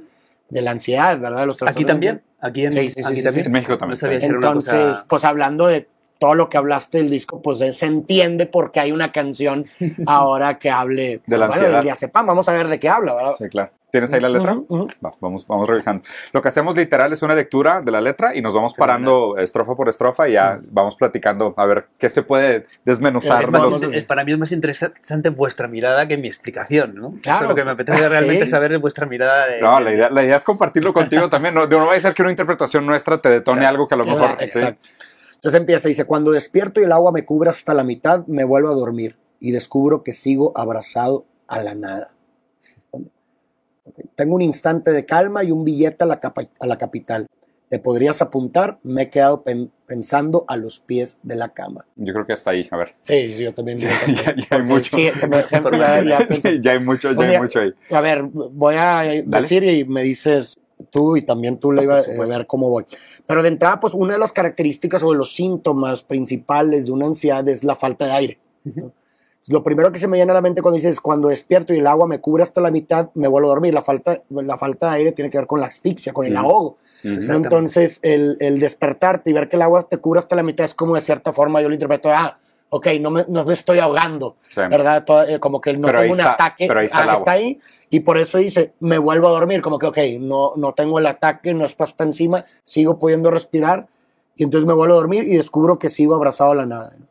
[0.50, 1.46] de la ansiedad, ¿verdad?
[1.46, 3.44] Los Aquí también, aquí en, Sí, sí, sí, aquí sí, también.
[3.44, 3.48] sí.
[3.48, 5.88] En México también, No sabía Entonces, cosa- pues hablando de
[6.20, 9.64] todo lo que hablaste del disco, pues eh, se entiende por qué hay una canción
[10.06, 11.78] ahora que hable De la bueno, ansiedad.
[11.78, 12.26] del diazepam.
[12.26, 13.34] Vamos a ver de qué habla, ¿verdad?
[13.38, 13.70] Sí, claro.
[13.90, 14.52] ¿Tienes ahí la letra?
[14.52, 14.88] Ujú, ujú.
[15.04, 16.04] Va, vamos, vamos revisando.
[16.32, 19.74] Lo que hacemos literal es una lectura de la letra y nos vamos parando estrofa
[19.74, 23.40] por estrofa y ya vamos platicando a ver qué se puede desmenuzar.
[23.40, 26.94] Es de más los- inter- para mí es más interesante vuestra mirada que mi explicación,
[26.94, 27.08] ¿no?
[27.08, 27.44] Eso Claro.
[27.46, 28.50] es lo que me apetece realmente Sí.
[28.52, 29.60] saber es vuestra mirada de...
[29.60, 31.54] No, la idea, la idea es compartirlo contigo también.
[31.54, 33.70] No, no va a ser que una interpretación nuestra te detone Claro.
[33.74, 34.48] algo que a lo Claro, mejor.
[34.48, 34.60] sí.
[35.40, 38.68] Entonces empieza, dice, cuando despierto y el agua me cubre hasta la mitad, me vuelvo
[38.68, 42.12] a dormir y descubro que sigo abrazado a la nada.
[44.14, 47.26] Tengo un instante de calma y un billete a la, capa- a la capital.
[47.70, 48.78] ¿Te podrías apuntar?
[48.82, 51.86] Me he quedado pen- pensando a los pies de la cama.
[51.96, 52.68] Yo creo que hasta ahí.
[52.70, 52.94] A ver.
[53.00, 53.78] Sí, yo también.
[53.78, 54.96] Sí, ya, ya hay mucho.
[54.96, 56.28] Sí, se me- se me- ya- ya
[56.60, 57.72] ya hay mucho, ya hay mucho ahí.
[57.90, 62.10] A ver, voy a decir y me dices tú y también tú le ibas a
[62.10, 62.36] supuesto.
[62.36, 62.84] ver cómo voy.
[63.26, 67.06] Pero de entrada, pues una de las características o de los síntomas principales de una
[67.06, 68.38] ansiedad es la falta de aire.
[68.64, 68.92] ¿no?
[69.48, 71.86] Lo primero que se me viene a la mente cuando dices, cuando despierto y el
[71.86, 73.72] agua me cubre hasta la mitad, me vuelvo a dormir.
[73.72, 76.76] La falta, la falta de aire tiene que ver con la asfixia, con el ahogo.
[77.02, 80.74] Entonces, el, el despertarte y ver que el agua te cubre hasta la mitad es
[80.74, 82.38] como de cierta forma, yo lo interpreto, ah,
[82.70, 84.60] ok, no me, no me estoy ahogando, Sí.
[84.70, 85.04] ¿verdad?
[85.04, 87.32] Todo- eh, como que no Pero tengo un está, ataque, pero ahí está ah, está
[87.32, 90.98] ahí, y por eso dice, me vuelvo a dormir, como que, ok, no, no tengo
[90.98, 93.86] el ataque, no está hasta encima, sigo pudiendo respirar,
[94.36, 96.92] y entonces me vuelvo a dormir y descubro que sigo abrazado a la nada.
[96.98, 97.04] ¿no?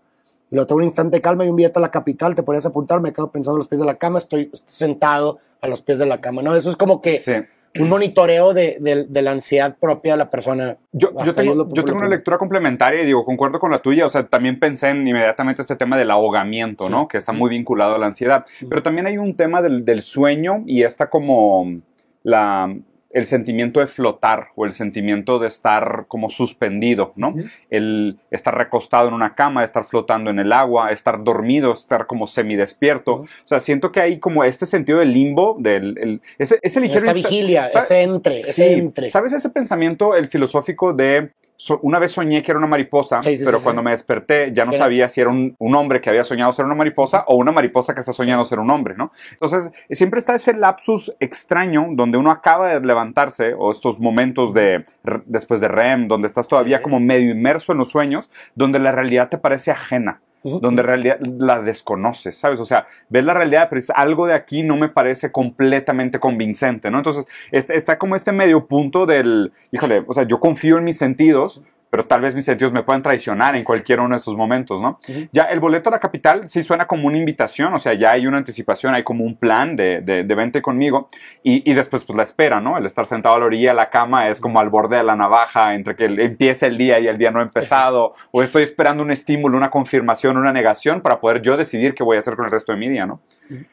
[0.52, 2.66] Y luego tengo un instante de calma y un billete a la capital, te podrías
[2.66, 6.00] apuntar, me quedo pensando a los pies de la cama, estoy sentado a los pies
[6.00, 6.56] de la cama, ¿no?
[6.56, 7.34] Eso es como que Sí.
[7.78, 10.78] Un monitoreo de, de- de la ansiedad propia de la persona.
[10.92, 14.60] Yo, tengo, yo una lectura complementaria y digo, concuerdo con la tuya, o sea, también
[14.60, 16.92] pensé en inmediatamente este tema del ahogamiento, Sí.
[16.92, 17.08] ¿no?
[17.08, 18.46] Que está muy vinculado a la ansiedad.
[18.60, 18.66] Sí.
[18.70, 21.80] Pero también hay un tema del, del sueño y esta como
[22.24, 22.76] la,
[23.12, 27.34] el sentimiento de flotar o el sentimiento de estar como suspendido, ¿no?
[27.70, 32.28] El estar recostado en una cama, estar flotando en el agua, estar dormido, estar como
[32.28, 33.14] semidespierto.
[33.16, 33.24] Ujú.
[33.24, 37.02] O sea, siento que hay como este sentido del limbo, del el- ese, ese ligero
[37.02, 37.86] Esa vigilia, ¿Sabes?
[37.92, 39.10] ese entre, ese entre.
[39.10, 43.36] ¿Sabes ese pensamiento, el filosófico de so- una vez soñé que era una mariposa, Sí,
[43.36, 46.00] sí, pero sí, cuando me desperté ya no Era- sabía si era un, un hombre
[46.00, 48.96] que había soñado ser una mariposa o una mariposa que está soñando ser un hombre,
[48.96, 49.12] ¿no?
[49.34, 54.86] Entonces, siempre está ese lapsus extraño donde uno acaba de levantarse o estos momentos de
[55.26, 59.28] después de REM, donde estás todavía como medio inmerso en los sueños, donde la realidad
[59.30, 62.60] te parece ajena Donde en realidad la desconoces, ¿sabes?
[62.62, 66.90] O sea, ves la realidad, pero es algo de aquí no me parece completamente convincente,
[66.90, 66.98] ¿no?
[67.00, 70.98] Entonces, este- está como este medio punto del, híjole, o sea, yo confío en mis
[70.98, 74.82] sentidos, pero tal vez mis sentidos me puedan traicionar en cualquier uno de estos momentos,
[74.82, 75.00] ¿no?
[75.32, 78.28] Ya el boleto a la capital sí suena como una invitación, o sea, ya hay
[78.28, 81.10] una anticipación, hay como un plan de, de, de vente conmigo
[81.44, 82.78] y, y después pues la espera, ¿no?
[82.78, 85.16] El estar sentado a la orilla de la cama es como al borde de la
[85.16, 89.02] navaja entre que empieza el día y el día no ha empezado, o estoy esperando
[89.02, 92.46] un estímulo, una confirmación, una negación para poder yo decidir qué voy a hacer con
[92.46, 93.22] el resto de mi día, ¿no?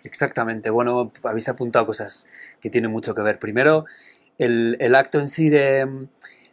[0.04, 0.70] Exactamente.
[0.70, 2.26] Bueno, habéis apuntado cosas
[2.60, 3.38] que tienen mucho que ver.
[3.38, 3.84] Primero,
[4.38, 5.86] el, el acto en sí de,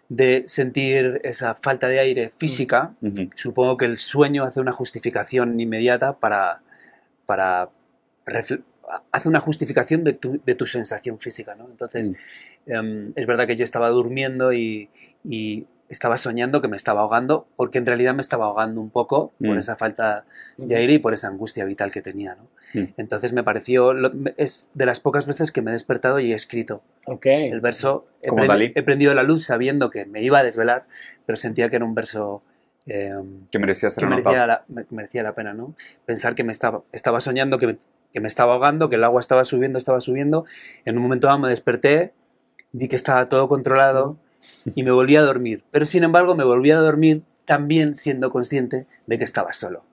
[0.10, 2.94] de sentir esa falta de aire física.
[3.36, 6.62] Supongo que el sueño hace una justificación inmediata para...
[7.26, 7.70] para
[9.12, 11.68] hace una justificación de tu, de tu sensación física, ¿no?
[11.70, 12.12] Entonces,
[12.66, 14.90] em, es verdad que yo estaba durmiendo y,
[15.24, 19.34] y estaba soñando que me estaba ahogando, porque en realidad me estaba ahogando un poco
[19.40, 19.60] por Mm.
[19.60, 20.26] esa falta
[20.58, 22.48] de aire y por esa angustia vital que tenía, ¿no?
[22.74, 22.84] Mm.
[22.98, 26.36] Entonces me pareció, lo- es de las pocas veces que me he despertado y he
[26.36, 27.26] escrito Ok.
[27.28, 28.06] el verso.
[28.22, 28.72] He, Como prendi- Dalí.
[28.76, 30.86] he prendido la luz sabiendo que me iba a desvelar,
[31.26, 32.42] pero sentía que era un verso
[32.86, 33.14] eh,
[33.52, 35.74] Que merecía ser que merecía la, me- merecía la pena, ¿no?
[36.06, 37.78] Pensar que me estaba, estaba soñando, que me,
[38.12, 40.46] que me estaba ahogando, que el agua estaba subiendo, estaba subiendo.
[40.86, 42.12] En un momento dado me desperté,
[42.74, 44.18] vi que estaba todo controlado
[44.76, 45.64] y me volví a dormir.
[45.72, 49.84] Pero sin embargo me volví a dormir también siendo consciente de que estaba solo.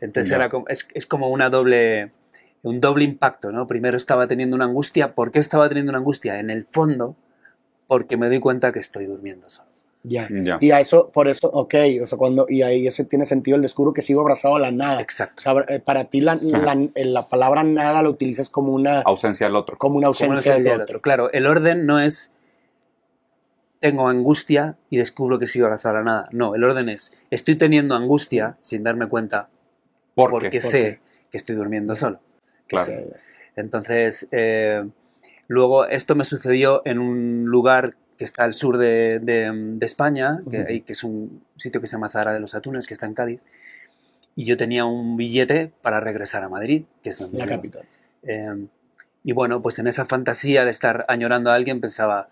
[0.00, 2.10] Entonces era como, es, es como una doble,
[2.62, 3.66] un doble impacto, ¿no?
[3.66, 5.14] Primero estaba teniendo una angustia.
[5.14, 6.38] ¿Por qué estaba teniendo una angustia?
[6.38, 7.16] En el fondo,
[7.86, 9.68] porque me doy cuenta que estoy durmiendo solo.
[10.04, 10.28] Ya.
[10.30, 10.58] Ya.
[10.60, 13.62] Y a eso, por eso, ok, o sea, cuando, y ahí eso tiene sentido, el
[13.62, 14.98] descubro que sigo abrazado a la nada.
[14.98, 15.42] O Exacto.
[15.42, 19.46] sea, eh, para ti la, la, eh, la palabra nada la utilizas como una, Ausencia
[19.46, 19.78] del otro.
[19.78, 20.84] como una Como ausencia ausencia del del otro.
[20.84, 21.00] otro.
[21.02, 22.32] Claro, el orden no es
[23.80, 26.28] tengo angustia y descubro que sigo abrazado a la nada.
[26.32, 29.48] No, el orden es, estoy teniendo angustia sin darme cuenta
[30.14, 30.60] ¿Por porque qué?
[30.60, 32.20] sé que estoy durmiendo solo.
[32.72, 32.92] Claro.
[33.04, 33.16] Sí.
[33.56, 34.84] Entonces, eh,
[35.48, 40.40] luego esto me sucedió en un lugar que está al sur de, de- de España,
[40.50, 40.68] que, Ujú.
[40.68, 43.14] hay- que es un sitio que se llama Zara de los Atunes, que está en
[43.14, 43.40] Cádiz,
[44.36, 47.82] y yo tenía un billete para regresar a Madrid, que es donde La capital.
[48.22, 48.66] Eh,
[49.24, 52.28] y bueno, pues en esa fantasía de estar añorando a alguien pensaba,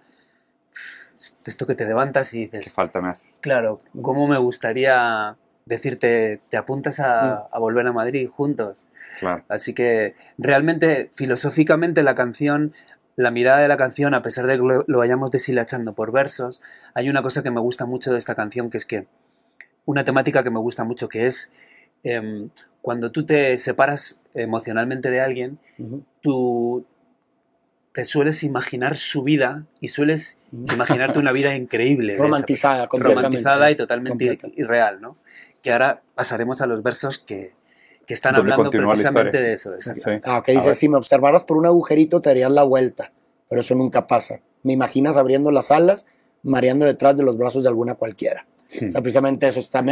[1.44, 3.38] esto que te levantas y ¿Qué dices, falta me haces?
[3.40, 7.55] claro, ¿cómo me gustaría decirte, te apuntas a, Mm.
[7.55, 8.85] a volver a Madrid juntos?
[9.21, 9.45] Claro.
[9.49, 12.73] Así que realmente, filosóficamente, la canción,
[13.17, 16.61] la mirada de la canción, a pesar de que lo, lo vayamos deshilachando por versos,
[16.95, 19.07] hay una cosa que me gusta mucho de esta canción, que es que
[19.85, 21.53] una temática que me gusta mucho, que es
[22.03, 22.49] em,
[22.81, 26.05] cuando tú te separas emocionalmente de alguien, Ujú.
[26.23, 26.87] tú
[27.93, 30.39] te sueles imaginar su vida y sueles
[30.73, 32.17] imaginarte una vida increíble.
[32.17, 33.27] Romantizada, completamente.
[33.27, 35.17] romantizada y totalmente irreal, ¿no?
[35.63, 37.53] Que ahora pasaremos a los versos que,
[38.11, 39.70] que están Donde hablando la precisamente de eso.
[39.79, 39.92] Sí.
[40.25, 43.12] Ah, que dice, si me observaras por un agujerito te darías la vuelta,
[43.49, 44.40] pero eso nunca pasa.
[44.64, 46.07] Me imaginas abriendo las alas,
[46.42, 48.46] mareando detrás de los brazos de alguna cualquiera.
[48.85, 49.85] O sea, precisamente eso está.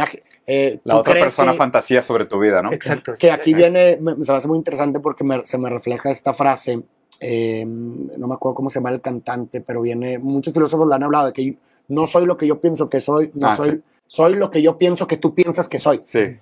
[0.45, 2.73] eh, La ¿tú otra persona que- fantasía sobre tu vida, ¿no?
[2.73, 3.13] Exacto.
[3.17, 6.33] Que aquí viene, me- se me hace muy interesante porque me- se me refleja esta
[6.33, 6.81] frase,
[7.21, 11.03] eh, no me acuerdo cómo se llama el cantante, pero viene, muchos filósofos le han
[11.03, 13.81] hablado de que no soy lo que yo pienso que soy, no Ah, soy, sí.
[14.07, 16.01] soy lo que yo pienso que tú piensas que soy.
[16.03, 16.37] Sí.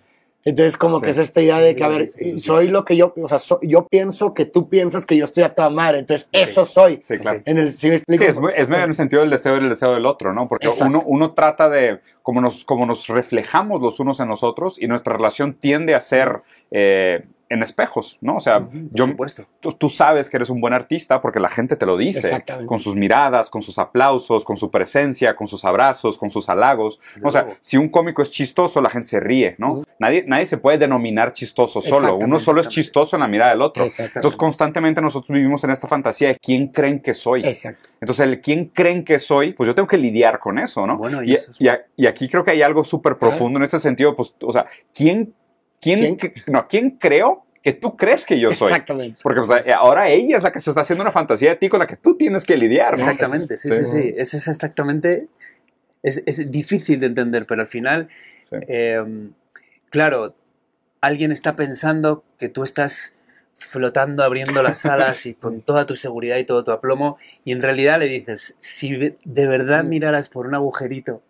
[0.48, 3.28] Entonces como que es esta idea de que, a ver, soy lo que yo, o
[3.28, 6.64] sea, so- yo pienso que tú piensas que yo estoy a toda madre, entonces eso
[6.64, 7.02] soy.
[7.04, 7.42] Sí, claro.
[7.44, 8.24] En el, ¿sí me explico?
[8.24, 10.48] Sí, es, medio en el sentido del deseo y el deseo del otro, ¿no?
[10.48, 10.86] Porque Exacto.
[10.86, 14.88] uno, uno trata de, como nos, como nos reflejamos los unos en los otros y
[14.88, 18.36] nuestra relación tiende a ser eh, en espejos, ¿no?
[18.36, 19.46] O sea, Ujú, Por yo, supuesto.
[19.62, 22.80] tú, tú sabes que eres un buen artista porque la gente te lo dice, con
[22.80, 27.00] sus miradas, con sus aplausos, con su presencia, con sus abrazos, con sus halagos.
[27.16, 27.58] Desde O sea, luego.
[27.62, 29.84] si un cómico es chistoso, la gente se ríe, ¿no?
[30.00, 33.62] Nadie, nadie se puede denominar chistoso solo, uno solo es chistoso en la mirada del
[33.62, 33.84] otro.
[33.86, 37.46] Entonces constantemente nosotros vivimos en esta fantasía de quién creen que soy.
[37.46, 37.90] Exacto.
[38.00, 40.98] Entonces, el quién creen que soy, pues yo tengo que lidiar con eso, ¿no?
[40.98, 43.58] Bueno, y y, eso es- y a- y aquí creo que hay algo súper profundo
[43.58, 45.34] en ese sentido, pues, o sea, ¿quién,
[45.82, 46.34] quién, ¿Quién?
[46.48, 48.68] no, ¿quién creo que tú crees que yo soy?
[48.70, 49.20] Exactamente.
[49.22, 51.80] Porque pues, ahora ella es la que se está haciendo una fantasía de ti con
[51.80, 53.04] la que tú tienes que lidiar, ¿no?
[53.06, 53.78] Exactamente, sí, Sí.
[53.80, 54.14] sí, sí.
[54.18, 55.28] Es, es exactamente.
[56.04, 58.08] Es, es difícil de entender, pero al final,
[58.50, 58.56] Sí.
[58.70, 59.04] eh,
[59.90, 60.36] claro,
[61.02, 63.14] alguien está pensando que tú estás
[63.56, 67.62] flotando, abriendo las alas y con toda tu seguridad y todo tu aplomo, y en
[67.62, 69.90] realidad le dices, si de verdad Mm.
[69.90, 71.22] miraras por un agujerito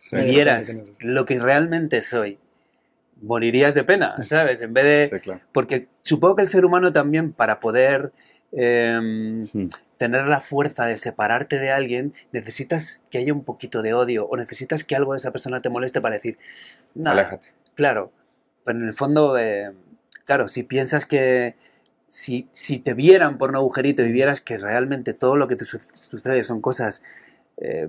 [0.00, 0.16] Sí.
[0.16, 2.38] y vieras lo que realmente soy,
[3.22, 4.62] morirías de pena, ¿sabes?
[4.62, 5.16] En vez de...
[5.18, 5.40] Sí, claro.
[5.52, 8.12] Porque supongo que el ser humano también, para poder
[8.52, 9.68] em, Hmm.
[9.98, 14.36] tener la fuerza de separarte de alguien, necesitas que haya un poquito de odio o
[14.36, 16.36] necesitas que algo de esa persona te moleste para decir,
[16.94, 17.48] nada, Aléjate.
[17.74, 18.12] claro,
[18.64, 19.72] pero en el fondo, eh,
[20.24, 21.54] claro, si piensas que
[22.08, 25.64] si, si te vieran por un agujerito y vieras que realmente todo lo que te
[25.64, 27.02] su- sucede son cosas
[27.56, 27.88] eh,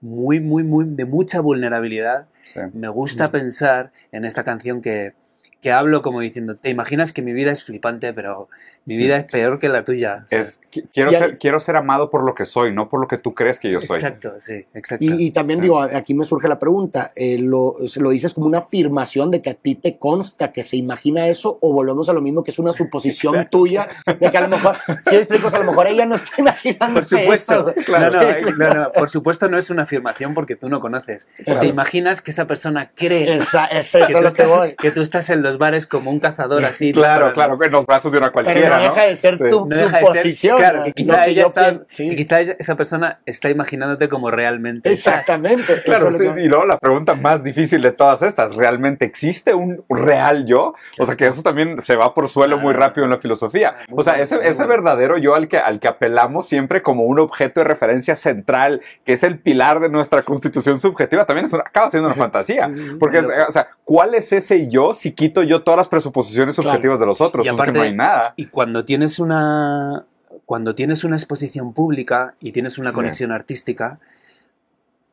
[0.00, 2.60] muy, muy, muy de mucha vulnerabilidad, Sí.
[2.72, 5.14] me gusta pensar en esta canción que,
[5.60, 8.48] que hablo como diciendo, te imaginas que mi vida es flipante, pero
[8.84, 10.22] mi vida es peor que la tuya.
[10.26, 12.72] O sea, Es, qui- quiero, Y hay- ser, quiero ser amado por lo que soy,
[12.72, 13.96] no por lo que tú crees que yo soy.
[13.98, 15.04] Exacto, sí, exacto.
[15.04, 15.62] Y, y también Sí.
[15.62, 19.40] digo, aquí me surge la pregunta, eh, lo, ¿se lo dices como una afirmación de
[19.42, 22.50] que a ti te consta que se imagina eso o volvemos a lo mismo que
[22.50, 24.76] es una suposición tuya de que a lo mejor,
[25.08, 27.84] si explico, a lo mejor ella no está imaginando Por supuesto, eso.
[27.84, 28.52] Claro, no, Sí, sí.
[28.58, 31.28] no, no, por supuesto no es una afirmación porque tú no conoces.
[31.44, 31.60] Claro.
[31.60, 34.74] Te imaginas que esa persona cree Esa- es eso que, tú lo que estás, voy.
[34.76, 36.92] que tú estás en los bares como un cazador así.
[36.92, 39.44] Claro, claro, en los brazos de una Pero no deja de ser Sí.
[39.50, 40.56] tu No deja de ser- suposición.
[40.58, 42.08] claro, que quizá, ella está, sí.
[42.10, 44.90] que quizá ella- esa persona está imaginándote como realmente.
[44.92, 45.20] estás.
[45.20, 45.82] Exactamente.
[45.82, 49.54] Claro, eso es sí, y luego la pregunta más difícil de todas estas, ¿realmente existe
[49.54, 50.74] un real yo?
[50.98, 53.74] O sea, que eso también se va por suelo muy rápido en la filosofía.
[53.90, 57.60] O sea, ese, ese verdadero yo al que, al que apelamos siempre como un objeto
[57.60, 61.90] de referencia central, que es el pilar de nuestra constitución subjetiva, también es una- acaba
[61.90, 62.68] siendo una fantasía.
[62.72, 62.96] Sí, sí, sí.
[62.98, 66.56] Porque, es, eh, o sea, ¿cuál es ese yo si quito yo todas las presuposiciones
[66.56, 66.70] Claro.
[66.70, 67.44] subjetivas de los otros?
[67.44, 68.34] Y Pues es que aparte- no hay nada.
[68.36, 70.06] Y cuando tienes una
[70.46, 72.94] cuando tienes una exposición pública y tienes una Sí.
[72.96, 74.00] conexión artística,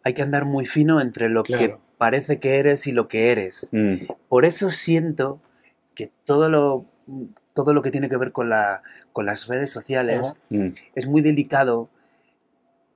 [0.04, 3.68] hay que andar muy fino entre lo que parece que eres y lo que eres.
[3.72, 5.40] Mm, Por eso siento
[5.96, 6.86] que todo lo
[7.54, 8.82] todo lo que tiene que ver con la
[9.12, 10.68] con las redes sociales mm.
[10.96, 11.90] es muy delicado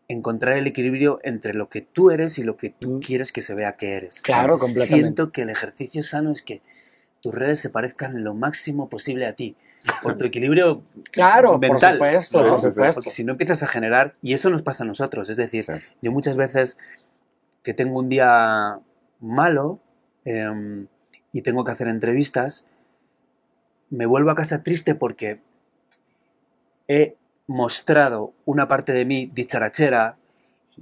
[0.08, 3.00] encontrar el equilibrio entre lo que tú eres y lo que tú Mm.
[3.02, 4.22] quieres que se vea que eres.
[4.22, 4.96] Claro, completamente.
[5.06, 6.62] Siento que el ejercicio sano es que
[7.22, 9.56] tus redes se parezcan lo máximo posible a ti.
[10.02, 11.98] Por tu equilibrio Claro, mental.
[11.98, 12.94] por supuesto, Sí, por supuesto.
[12.96, 15.74] Porque si no empiezas a generar, y eso nos pasa a nosotros, es decir, Sí.
[16.02, 16.78] yo muchas veces
[17.64, 18.80] que tengo un día
[19.20, 19.80] malo
[20.26, 20.88] em,
[21.34, 22.66] y tengo que hacer entrevistas,
[23.90, 25.40] me vuelvo a casa triste porque
[26.88, 27.16] he
[27.48, 30.16] mostrado una parte de mí dicharachera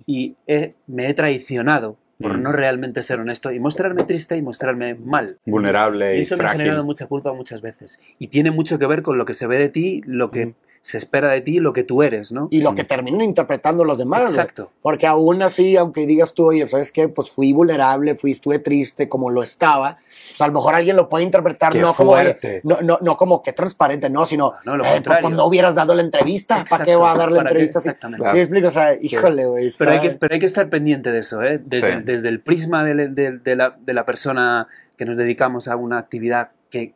[0.05, 2.43] y he- me he traicionado por Mm.
[2.43, 5.37] no realmente ser honesto y mostrarme triste y mostrarme mal.
[5.45, 7.99] Vulnerable Y y, eso me ha generado mucha culpa muchas veces.
[8.19, 10.53] Y tiene mucho que ver con lo que se ve de ti, lo que Mm.
[10.83, 12.47] Se espera de ti, lo que tú eres, ¿no?
[12.49, 14.31] Y lo que terminan interpretando los demás.
[14.31, 14.71] Exacto.
[14.81, 17.07] Porque aún así, aunque digas tú, oye, ¿sabes qué?
[17.07, 19.97] Pues fui vulnerable, fui, estuve triste como lo estaba.
[20.29, 22.15] Pues a lo mejor alguien lo puede interpretar Qué no como,
[22.63, 26.01] no, no, no como que transparente, no, sino, No, lo eh, cuando hubieras dado la
[26.01, 27.53] entrevista, ¿para qué Exacto, va a dar la ¿para qué?
[27.59, 27.79] entrevista?
[27.79, 27.89] así?
[27.89, 28.23] Exactamente.
[28.23, 28.35] Claro.
[28.35, 29.71] Sí, explico, o sea, híjole, güey.
[29.77, 31.61] Pero hay, que, pero hay que estar pendiente de eso, ¿eh?
[31.63, 31.99] Desde, Sí.
[32.05, 34.67] desde el prisma de, de- de la, de la persona
[34.97, 36.93] que nos dedicamos a una actividad que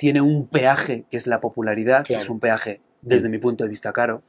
[0.00, 3.70] tiene un peaje, que es la popularidad, que es un peaje, desde mi punto de
[3.70, 4.22] vista, caro.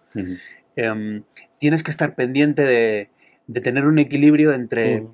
[0.76, 1.24] Em,
[1.60, 3.08] tienes que estar pendiente de,
[3.48, 5.08] de tener un equilibrio entre, Mm.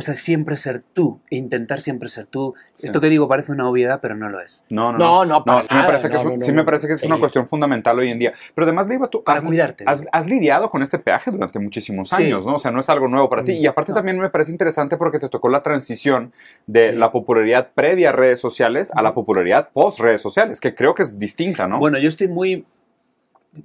[0.00, 2.54] O sea, siempre ser tú, e intentar siempre ser tú.
[2.74, 2.86] Sí.
[2.86, 4.64] Esto que digo parece una obviedad, pero no lo es.
[4.70, 6.64] No, no, No, no, sí me parece que, es, no, no, sí me no.
[6.64, 7.20] parece que es una Sí.
[7.20, 8.32] cuestión fundamental hoy en día.
[8.54, 9.84] Pero además, Leiva, tú Para has, cuidarte.
[9.86, 12.16] has, has lidiado con este peaje durante muchísimos Sí.
[12.16, 12.54] años, ¿no?
[12.54, 13.52] O sea, no es algo nuevo para ti.
[13.52, 13.96] Y aparte No.
[13.96, 16.32] también me parece interesante porque te tocó la transición
[16.66, 16.96] de Sí.
[16.96, 21.02] la popularidad previa a redes sociales a la popularidad post redes sociales, que creo que
[21.02, 21.78] es distinta, ¿no?
[21.78, 22.64] Bueno, yo estoy muy...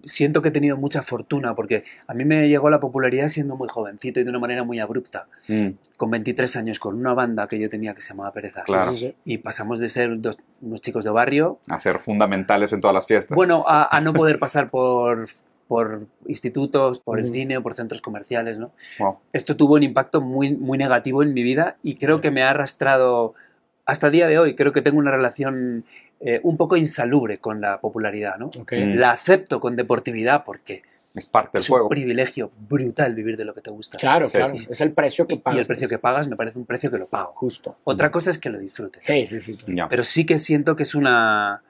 [0.06, 3.68] Siento que he tenido mucha fortuna porque a mí me llegó la popularidad siendo muy
[3.68, 5.28] jovencito y de una manera muy abrupta.
[5.48, 8.64] Mm, Con 23 años, con una banda que yo tenía que se llamaba Pereza.
[8.64, 8.94] Claro.
[9.26, 13.06] Y pasamos de ser dos- unos chicos de barrio, a ser fundamentales en todas las
[13.06, 13.36] fiestas.
[13.36, 15.30] bueno, a, a no poder pasar por,
[15.68, 17.34] por institutos, por el Ujú.
[17.36, 18.72] cine o por centros comerciales, ¿no?
[19.00, 19.18] Wow.
[19.34, 22.50] Esto tuvo un impacto muy, muy negativo en mi vida y creo que me ha
[22.50, 23.36] arrastrado
[23.86, 24.56] hasta el día de hoy.
[24.56, 25.86] Creo que tengo una relación
[26.20, 28.48] eh, un poco insalubre con la popularidad, ¿no?
[28.48, 28.74] Ok.
[28.74, 28.96] Mm.
[28.96, 30.82] La acepto con deportividad porque
[31.14, 31.90] Es parte del es un juego.
[31.90, 33.98] privilegio brutal vivir de lo que te gusta.
[33.98, 34.38] Claro, Sí.
[34.38, 34.54] claro.
[34.54, 35.58] Es el precio que pagas.
[35.58, 37.32] Y el precio que pagas me parece un precio que lo pago.
[37.36, 37.78] Justo.
[37.84, 39.04] Otra cosa es que lo disfrutes.
[39.06, 39.58] Sí, sí, sí.
[39.90, 41.62] Pero sí que siento que es una.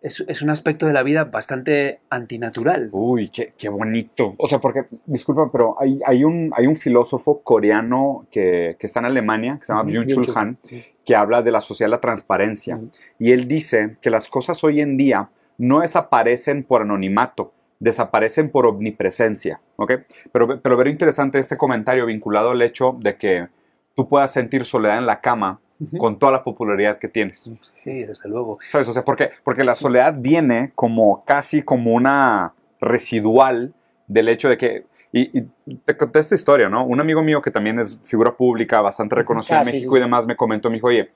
[0.00, 2.88] Es, es un aspecto de la vida bastante antinatural.
[2.92, 4.34] Uy, qué, qué bonito.
[4.38, 9.00] O sea, porque, disculpa, pero hay, hay, un, hay un filósofo coreano que, que está
[9.00, 10.32] en Alemania, que se llama Byung-Chul.
[10.36, 10.58] Han,
[11.04, 12.78] que habla de la sociedad de la transparencia.
[13.18, 18.66] Y él dice que las cosas hoy en día no desaparecen por anonimato, desaparecen por
[18.66, 19.60] omnipresencia.
[19.76, 19.92] ¿ok?
[20.30, 23.48] Pero, pero ver interesante este comentario vinculado al hecho de que
[23.96, 25.60] tú puedas sentir soledad en la cama
[25.96, 27.48] Con toda la popularidad que tienes.
[27.84, 28.58] Sí, desde luego.
[28.70, 28.88] ¿Sabes?
[28.88, 33.72] O sea, porque, porque la soledad viene como casi como una residual
[34.06, 34.86] del hecho de que.
[35.12, 36.84] Y, y te conté esta historia, ¿no?
[36.84, 39.96] Un amigo mío que también es figura pública, bastante reconocida Ah, en sí, México sí,
[39.96, 40.04] y sí.
[40.04, 41.10] demás, me comentó, me dijo, oye,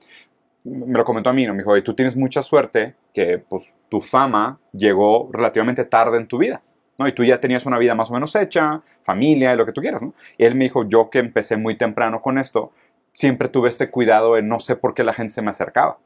[0.63, 1.53] me lo comentó a mí, ¿no?
[1.53, 6.27] Me dijo, oye, tú tienes mucha suerte que pues tu fama llegó relativamente tarde en
[6.27, 6.61] tu vida,
[6.97, 7.07] ¿no?
[7.07, 9.81] Y tú ya tenías una vida más o menos hecha, familia y lo que tú
[9.81, 10.13] quieras, ¿no?
[10.37, 12.71] Y él me dijo, yo que empecé muy temprano con esto,
[13.13, 15.97] siempre tuve este cuidado de no sé por qué la gente se me acercaba.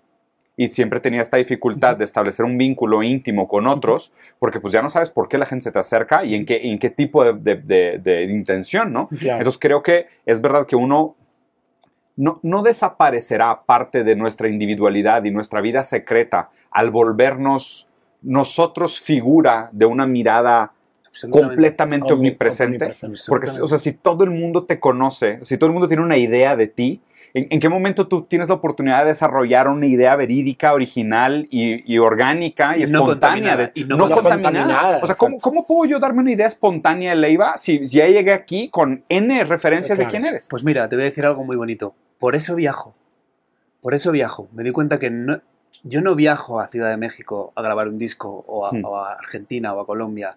[0.60, 4.82] Y siempre tenía esta dificultad de establecer un vínculo íntimo con otros, porque pues ya
[4.82, 7.24] no sabes por qué la gente se te acerca y en qué, en qué tipo
[7.24, 9.08] de, de- de- de intención, ¿no?
[9.20, 9.38] Claro.
[9.39, 11.16] Entonces creo que es verdad que uno
[12.16, 17.88] no, no desaparecerá parte de nuestra individualidad y nuestra vida secreta al volvernos
[18.24, 20.72] nosotros figura de una mirada.
[21.30, 22.76] Completamente Omni- omnipresente.
[22.86, 23.20] omnipresente.
[23.28, 26.18] Porque, o sea, si todo el mundo te conoce, si todo el mundo tiene una
[26.18, 27.01] idea de ti,
[27.34, 31.91] ¿en, en qué momento tú tienes la oportunidad de desarrollar una idea verídica, original y,
[31.93, 33.57] y orgánica y Y no espontánea?
[33.57, 34.41] de- y no no contaminada.
[34.41, 35.49] contaminada, O sea, ¿cómo, exacto.
[35.49, 39.43] ¿cómo puedo yo darme una idea espontánea de Leiva si ya llegué aquí con N
[39.45, 40.11] referencias Claro.
[40.11, 40.47] de quién eres?
[40.49, 41.93] Pues mira, te voy a decir algo muy bonito.
[42.20, 42.95] Por eso viajo.
[43.82, 44.47] Por eso viajo.
[44.53, 45.39] Me di cuenta que no-
[45.84, 48.84] yo no viajo a Ciudad de México a grabar un disco o a, Hmm.
[48.84, 50.36] o a Argentina o a Colombia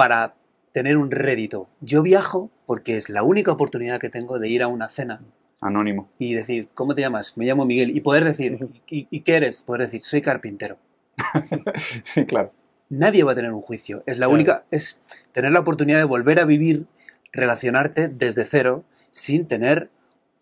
[0.00, 0.32] para
[0.72, 1.68] tener un rédito.
[1.82, 5.20] Yo viajo porque es la única oportunidad que tengo de ir a una cena
[5.60, 6.08] Anónimo.
[6.18, 7.36] y decir, ¿cómo te llamas?
[7.36, 7.94] Me llamo Miguel.
[7.94, 8.66] Y poder decir.
[8.88, 9.62] ¿y, y qué eres?
[9.62, 10.78] Poder decir, soy carpintero.
[12.04, 12.50] Sí, claro.
[12.88, 14.02] Nadie va a tener un juicio.
[14.06, 14.32] Es la Claro.
[14.32, 14.98] única, es
[15.32, 16.86] tener la oportunidad de volver a vivir,
[17.30, 19.90] relacionarte desde cero, sin tener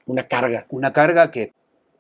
[0.06, 0.66] Una carga.
[0.70, 1.52] una carga que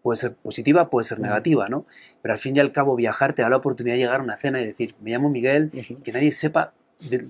[0.02, 1.86] puede ser positiva, puede ser negativa, ¿no?
[2.22, 4.36] Pero al fin y al cabo viajar te da la oportunidad de llegar a una
[4.36, 5.70] cena y decir, me llamo Miguel,
[6.04, 6.72] que nadie sepa...
[7.00, 7.26] de-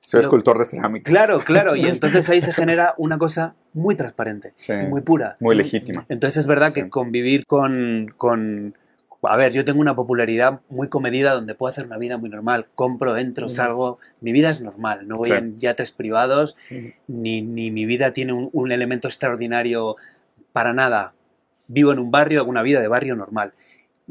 [0.00, 1.08] Soy Lo- escultor de cerámica.
[1.08, 4.72] Claro, claro, y entonces ahí se genera una cosa muy transparente, Sí.
[4.88, 5.36] muy pura.
[5.38, 6.04] Muy legítima.
[6.08, 6.88] Entonces es verdad que Sí.
[6.90, 8.74] convivir con, con...
[9.22, 12.66] A ver, yo tengo una popularidad muy comedida donde puedo hacer una vida muy normal.
[12.74, 13.98] Compro, entro, salgo.
[14.22, 15.06] Mi vida es normal.
[15.06, 15.34] No voy Sí.
[15.34, 16.56] en yates privados,
[17.06, 19.96] ni, ni mi vida tiene un, un elemento extraordinario
[20.52, 21.12] para nada.
[21.68, 23.52] Vivo en un barrio, hago una vida de barrio normal.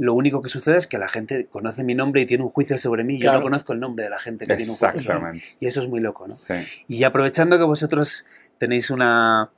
[0.01, 2.77] Lo único que sucede es que la gente conoce mi nombre y tiene un juicio
[2.77, 3.19] sobre mí.
[3.19, 5.37] Yo no conozco el nombre de la gente que tiene un juicio sobre mí.
[5.39, 5.45] Exactamente.
[5.59, 6.35] Y eso es muy loco, ¿no?
[6.35, 6.53] Sí.
[6.87, 8.25] Y aprovechando que vosotros
[8.59, 9.49] tenéis una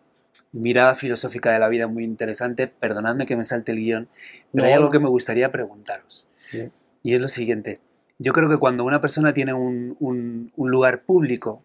[0.52, 4.08] mirada filosófica de la vida muy interesante, perdonadme que me salte el guion,
[4.52, 6.26] pero No, hay algo que me gustaría preguntaros.
[6.50, 6.70] Sí.
[7.04, 7.80] Y es lo siguiente.
[8.18, 11.62] Yo creo que cuando una persona tiene un, un- un lugar público,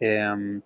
[0.00, 0.60] eh,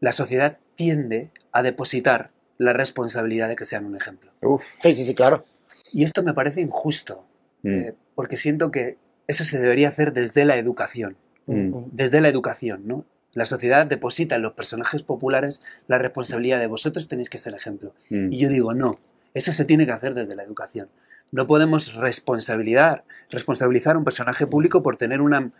[0.00, 4.30] la sociedad tiende a depositar la responsabilidad de que sean un ejemplo.
[4.42, 4.64] Uf.
[4.80, 5.44] Sí, sí, sí, claro.
[5.92, 7.24] Y esto me parece injusto,
[7.62, 7.68] Mm.
[7.68, 11.16] eh, porque siento que eso se debería hacer desde la educación.
[11.46, 11.84] Mm.
[11.92, 13.06] desde la educación, ¿no?
[13.32, 17.94] La sociedad deposita en los personajes populares la responsabilidad de vosotros tenéis que ser ejemplo.
[18.10, 18.32] Mm.
[18.34, 18.98] Y yo digo, no,
[19.32, 20.88] eso se tiene que hacer desde la educación.
[21.32, 25.50] No podemos responsabilizar, responsabilizar a un personaje público por tener una,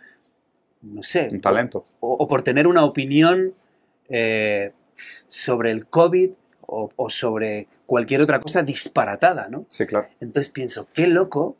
[0.83, 1.85] no sé, Un talento.
[2.01, 3.53] o, o por tener una opinión
[4.09, 4.73] eh,
[5.27, 6.31] sobre el COVID
[6.67, 9.65] o, o sobre cualquier otra cosa disparatada, ¿no?
[9.69, 10.07] Sí, claro.
[10.21, 11.55] Entonces pienso, qué loco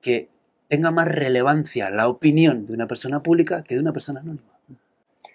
[0.00, 0.28] que
[0.68, 4.44] tenga más relevancia la opinión de una persona pública que de una persona anónima.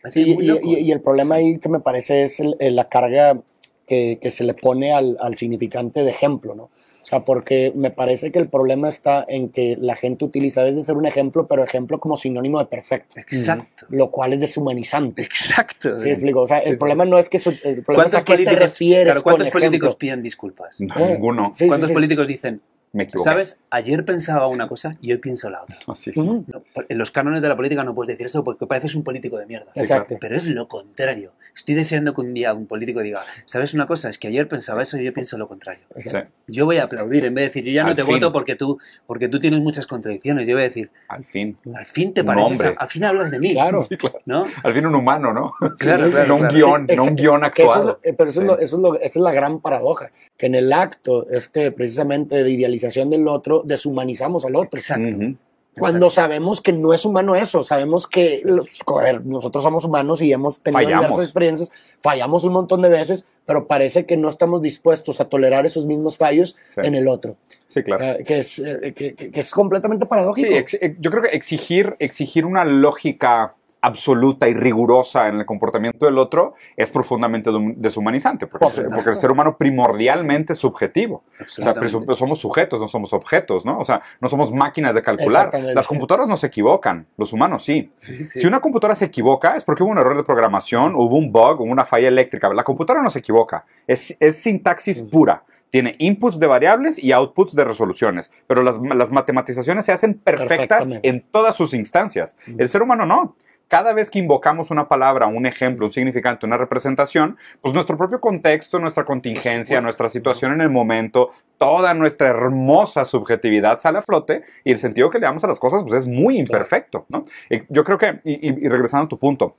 [0.09, 0.61] Sí, y, loco.
[0.63, 3.39] y- y el problema ahí que me parece es el- el- la carga
[3.85, 6.69] que, que se le pone al, al significante de ejemplo, ¿no?
[7.03, 10.63] O sea, porque me parece que el problema está en que la gente utiliza a
[10.65, 13.85] veces ser un ejemplo, pero ejemplo como sinónimo de perfecto, Exacto.
[13.89, 15.23] lo cual es deshumanizante.
[15.23, 15.97] Exacto.
[15.97, 16.41] ¿Sí explico?
[16.41, 16.77] O sea, el Sí, sí.
[16.77, 19.23] problema no es que su, el problema es ¿Cuántos a qué te políticos, refieres claro,
[19.23, 19.97] ¿cuántos con políticos ejemplo.
[19.97, 20.79] piden disculpas?
[20.79, 21.51] No, Eh, ninguno.
[21.55, 21.93] Sí, ¿Cuántos sí.
[21.93, 22.61] políticos dicen,
[22.93, 23.29] Me equivoqué.
[23.29, 25.77] sabes, ayer pensaba una cosa y hoy pienso la otra?
[25.87, 26.45] No,
[26.87, 29.45] en los cánones de la política no puedes decir eso porque pareces un político de
[29.47, 29.71] mierda.
[29.75, 30.17] Exacto.
[30.19, 31.31] Pero es lo contrario.
[31.55, 34.09] Estoy deseando que un día un político diga, ¿sabes una cosa?
[34.09, 35.81] Es que ayer pensaba eso y hoy pienso lo contrario.
[35.97, 36.09] Sí.
[36.47, 38.15] Yo voy a aplaudir en vez de decir, yo ya no Al te fin.
[38.15, 40.47] voto porque tú, porque tú tienes muchas contradicciones.
[40.47, 41.57] Yo voy a decir, Al fin.
[41.75, 42.75] al fin te pareces, hombre.
[42.77, 43.53] a- al fin hablas de mí.
[43.53, 43.83] Claro.
[43.83, 44.19] Sí, claro.
[44.25, 44.45] ¿No?
[44.63, 45.53] Al fin un humano, ¿no?
[45.77, 47.99] Claro, sí, claro, no un guion, Sí, no un guion eso es actuado.
[48.03, 48.45] eh, pero eso, Sí.
[48.45, 51.71] es lo- eso es lo- esa es la gran paradoja, que en el acto este,
[51.71, 54.79] precisamente de idealización del otro, deshumanizamos al otro.
[54.79, 55.15] Exacto.
[55.17, 55.35] Ujú.
[55.77, 60.21] Cuando sabemos que no es humano eso, sabemos que los- a ver, nosotros somos humanos
[60.21, 61.05] y hemos tenido Fallamos.
[61.05, 61.71] diversas experiencias,
[62.03, 66.17] fallamos un montón de veces, pero parece que no estamos dispuestos a tolerar esos mismos
[66.17, 66.81] fallos Sí.
[66.83, 68.03] en el otro, Sí, claro.
[68.03, 70.47] eh, que, es, eh, que, es completamente paradójico.
[70.47, 76.05] Sí, ex- yo creo que exigir, exigir una lógica absoluta y rigurosa en el comportamiento
[76.05, 81.23] del otro es profundamente deshumanizante, porque, Por el ser humano primordialmente es subjetivo.
[81.39, 81.73] O sea,
[82.13, 83.79] somos sujetos, no somos objetos, ¿no?
[83.79, 85.49] O sea, no somos máquinas de calcular.
[85.73, 87.91] Las computadoras no se equivocan, los humanos sí.
[87.97, 88.39] Sí, sí.
[88.39, 91.61] Si una computadora se equivoca es porque hubo un error de programación, hubo un bug,
[91.61, 92.53] hubo una falla eléctrica.
[92.53, 95.43] La computadora no se equivoca, es, es sintaxis pura.
[95.71, 100.87] Tiene inputs de variables y outputs de resoluciones, pero las, las matematizaciones se hacen perfectas
[101.01, 102.37] en todas sus instancias.
[102.57, 103.35] El ser humano no.
[103.71, 108.19] Cada vez que invocamos una palabra, un ejemplo, un significante, una representación, pues nuestro propio
[108.19, 114.43] contexto, nuestra contingencia, nuestra situación en el momento, toda nuestra hermosa subjetividad sale a flote
[114.65, 117.23] y el sentido que le damos a las cosas pues es muy imperfecto, ¿no?
[117.69, 119.55] Yo creo que, y, y- regresando a tu punto,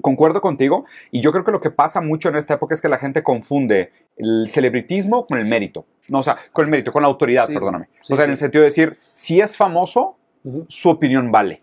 [0.00, 2.88] concuerdo contigo y yo creo que lo que pasa mucho en esta época es que
[2.88, 5.84] la gente confunde el celebritismo con el mérito.
[6.08, 7.88] No, o sea, con el mérito, con la autoridad, Sí, perdóname.
[8.00, 8.32] sí, o sea, en sí.
[8.32, 10.64] el sentido de decir, si es famoso, Ujú.
[10.70, 11.60] su opinión vale.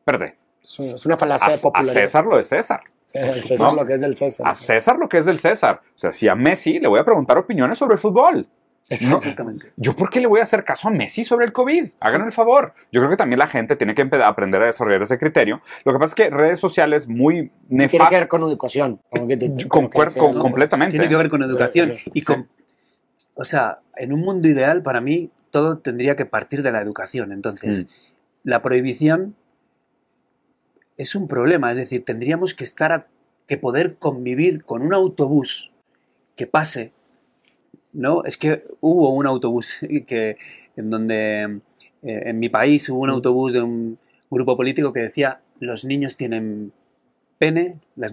[0.00, 0.36] Espérate,
[0.78, 1.92] Es una- falacia a, de a popularidad.
[1.94, 2.80] César lo de César.
[3.12, 3.80] El César ¿no?
[3.80, 4.46] lo que es del César.
[4.46, 5.80] A César lo que es del César.
[5.94, 8.46] O sea, si a Messi le voy a preguntar opiniones sobre el fútbol.
[8.90, 9.10] Exacto.
[9.10, 9.72] No, Exactamente.
[9.76, 11.90] ¿Yo por qué le voy a hacer caso a Messi sobre el COVID?
[12.00, 12.72] Hagan el favor.
[12.92, 15.60] Yo creo que también la gente tiene que aprender a desarrollar ese criterio.
[15.84, 18.28] Lo que pasa es que redes sociales muy Tiene que ver nefastas.
[18.28, 19.00] con educación.
[19.10, 20.40] como que te- como que sea, con- ¿no?
[20.40, 20.92] completamente.
[20.92, 21.96] Tiene que ver con educación.
[21.96, 22.48] Sí, y con,
[23.34, 27.30] O sea, en un mundo ideal, para mí, todo tendría que partir de la educación.
[27.32, 27.88] Entonces, Mm.
[28.44, 29.34] la prohibición
[30.98, 31.70] es un problema.
[31.70, 33.06] Es decir, tendríamos que estar a-
[33.46, 35.72] que poder convivir con un autobús
[36.36, 36.92] que pase.
[37.94, 38.22] ¿No?
[38.24, 40.36] Es que hubo un autobús que
[40.76, 41.60] en donde
[42.02, 43.12] eh, en mi país hubo un Mm.
[43.14, 43.98] autobús de un
[44.30, 46.72] grupo político que decía los niños tienen
[47.38, 48.12] pene, las,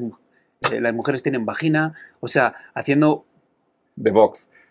[0.72, 3.26] eh, las mujeres tienen vagina, o sea, haciendo,
[3.96, 4.12] de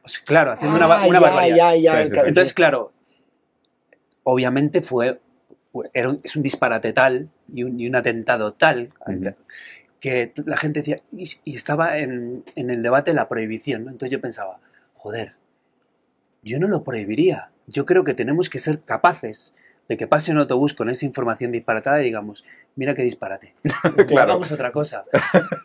[0.09, 1.57] sea, claro, haciendo una, Ah, una ya, barbaridad.
[1.57, 2.29] ya, ya, Sí, el sí, ca- sí.
[2.29, 2.93] Entonces, claro,
[4.25, 5.21] obviamente fue-
[5.93, 8.91] era un- es un disparate tal y un, y un atentado tal
[10.01, 13.91] que la gente decía, y, y estaba en, en el debate la prohibición, ¿no?
[13.91, 14.59] Entonces yo pensaba,
[14.95, 15.33] joder,
[16.43, 17.49] yo no lo prohibiría.
[17.67, 19.55] Yo creo que tenemos que ser capaces
[19.89, 22.45] de que pase un autobús con esa información disparatada y digamos,
[22.77, 23.55] mira qué disparate.
[24.09, 24.33] Claro.
[24.33, 25.05] Hagamos otra cosa.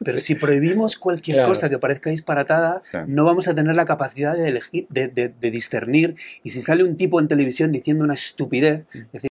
[0.03, 1.49] Pero si prohibimos cualquier Claro.
[1.49, 2.97] cosa que parezca disparatada, Sí.
[3.07, 6.15] no vamos a tener la capacidad de elegir, de, de- de discernir.
[6.43, 9.27] Y si sale un tipo en televisión diciendo una estupidez, decir,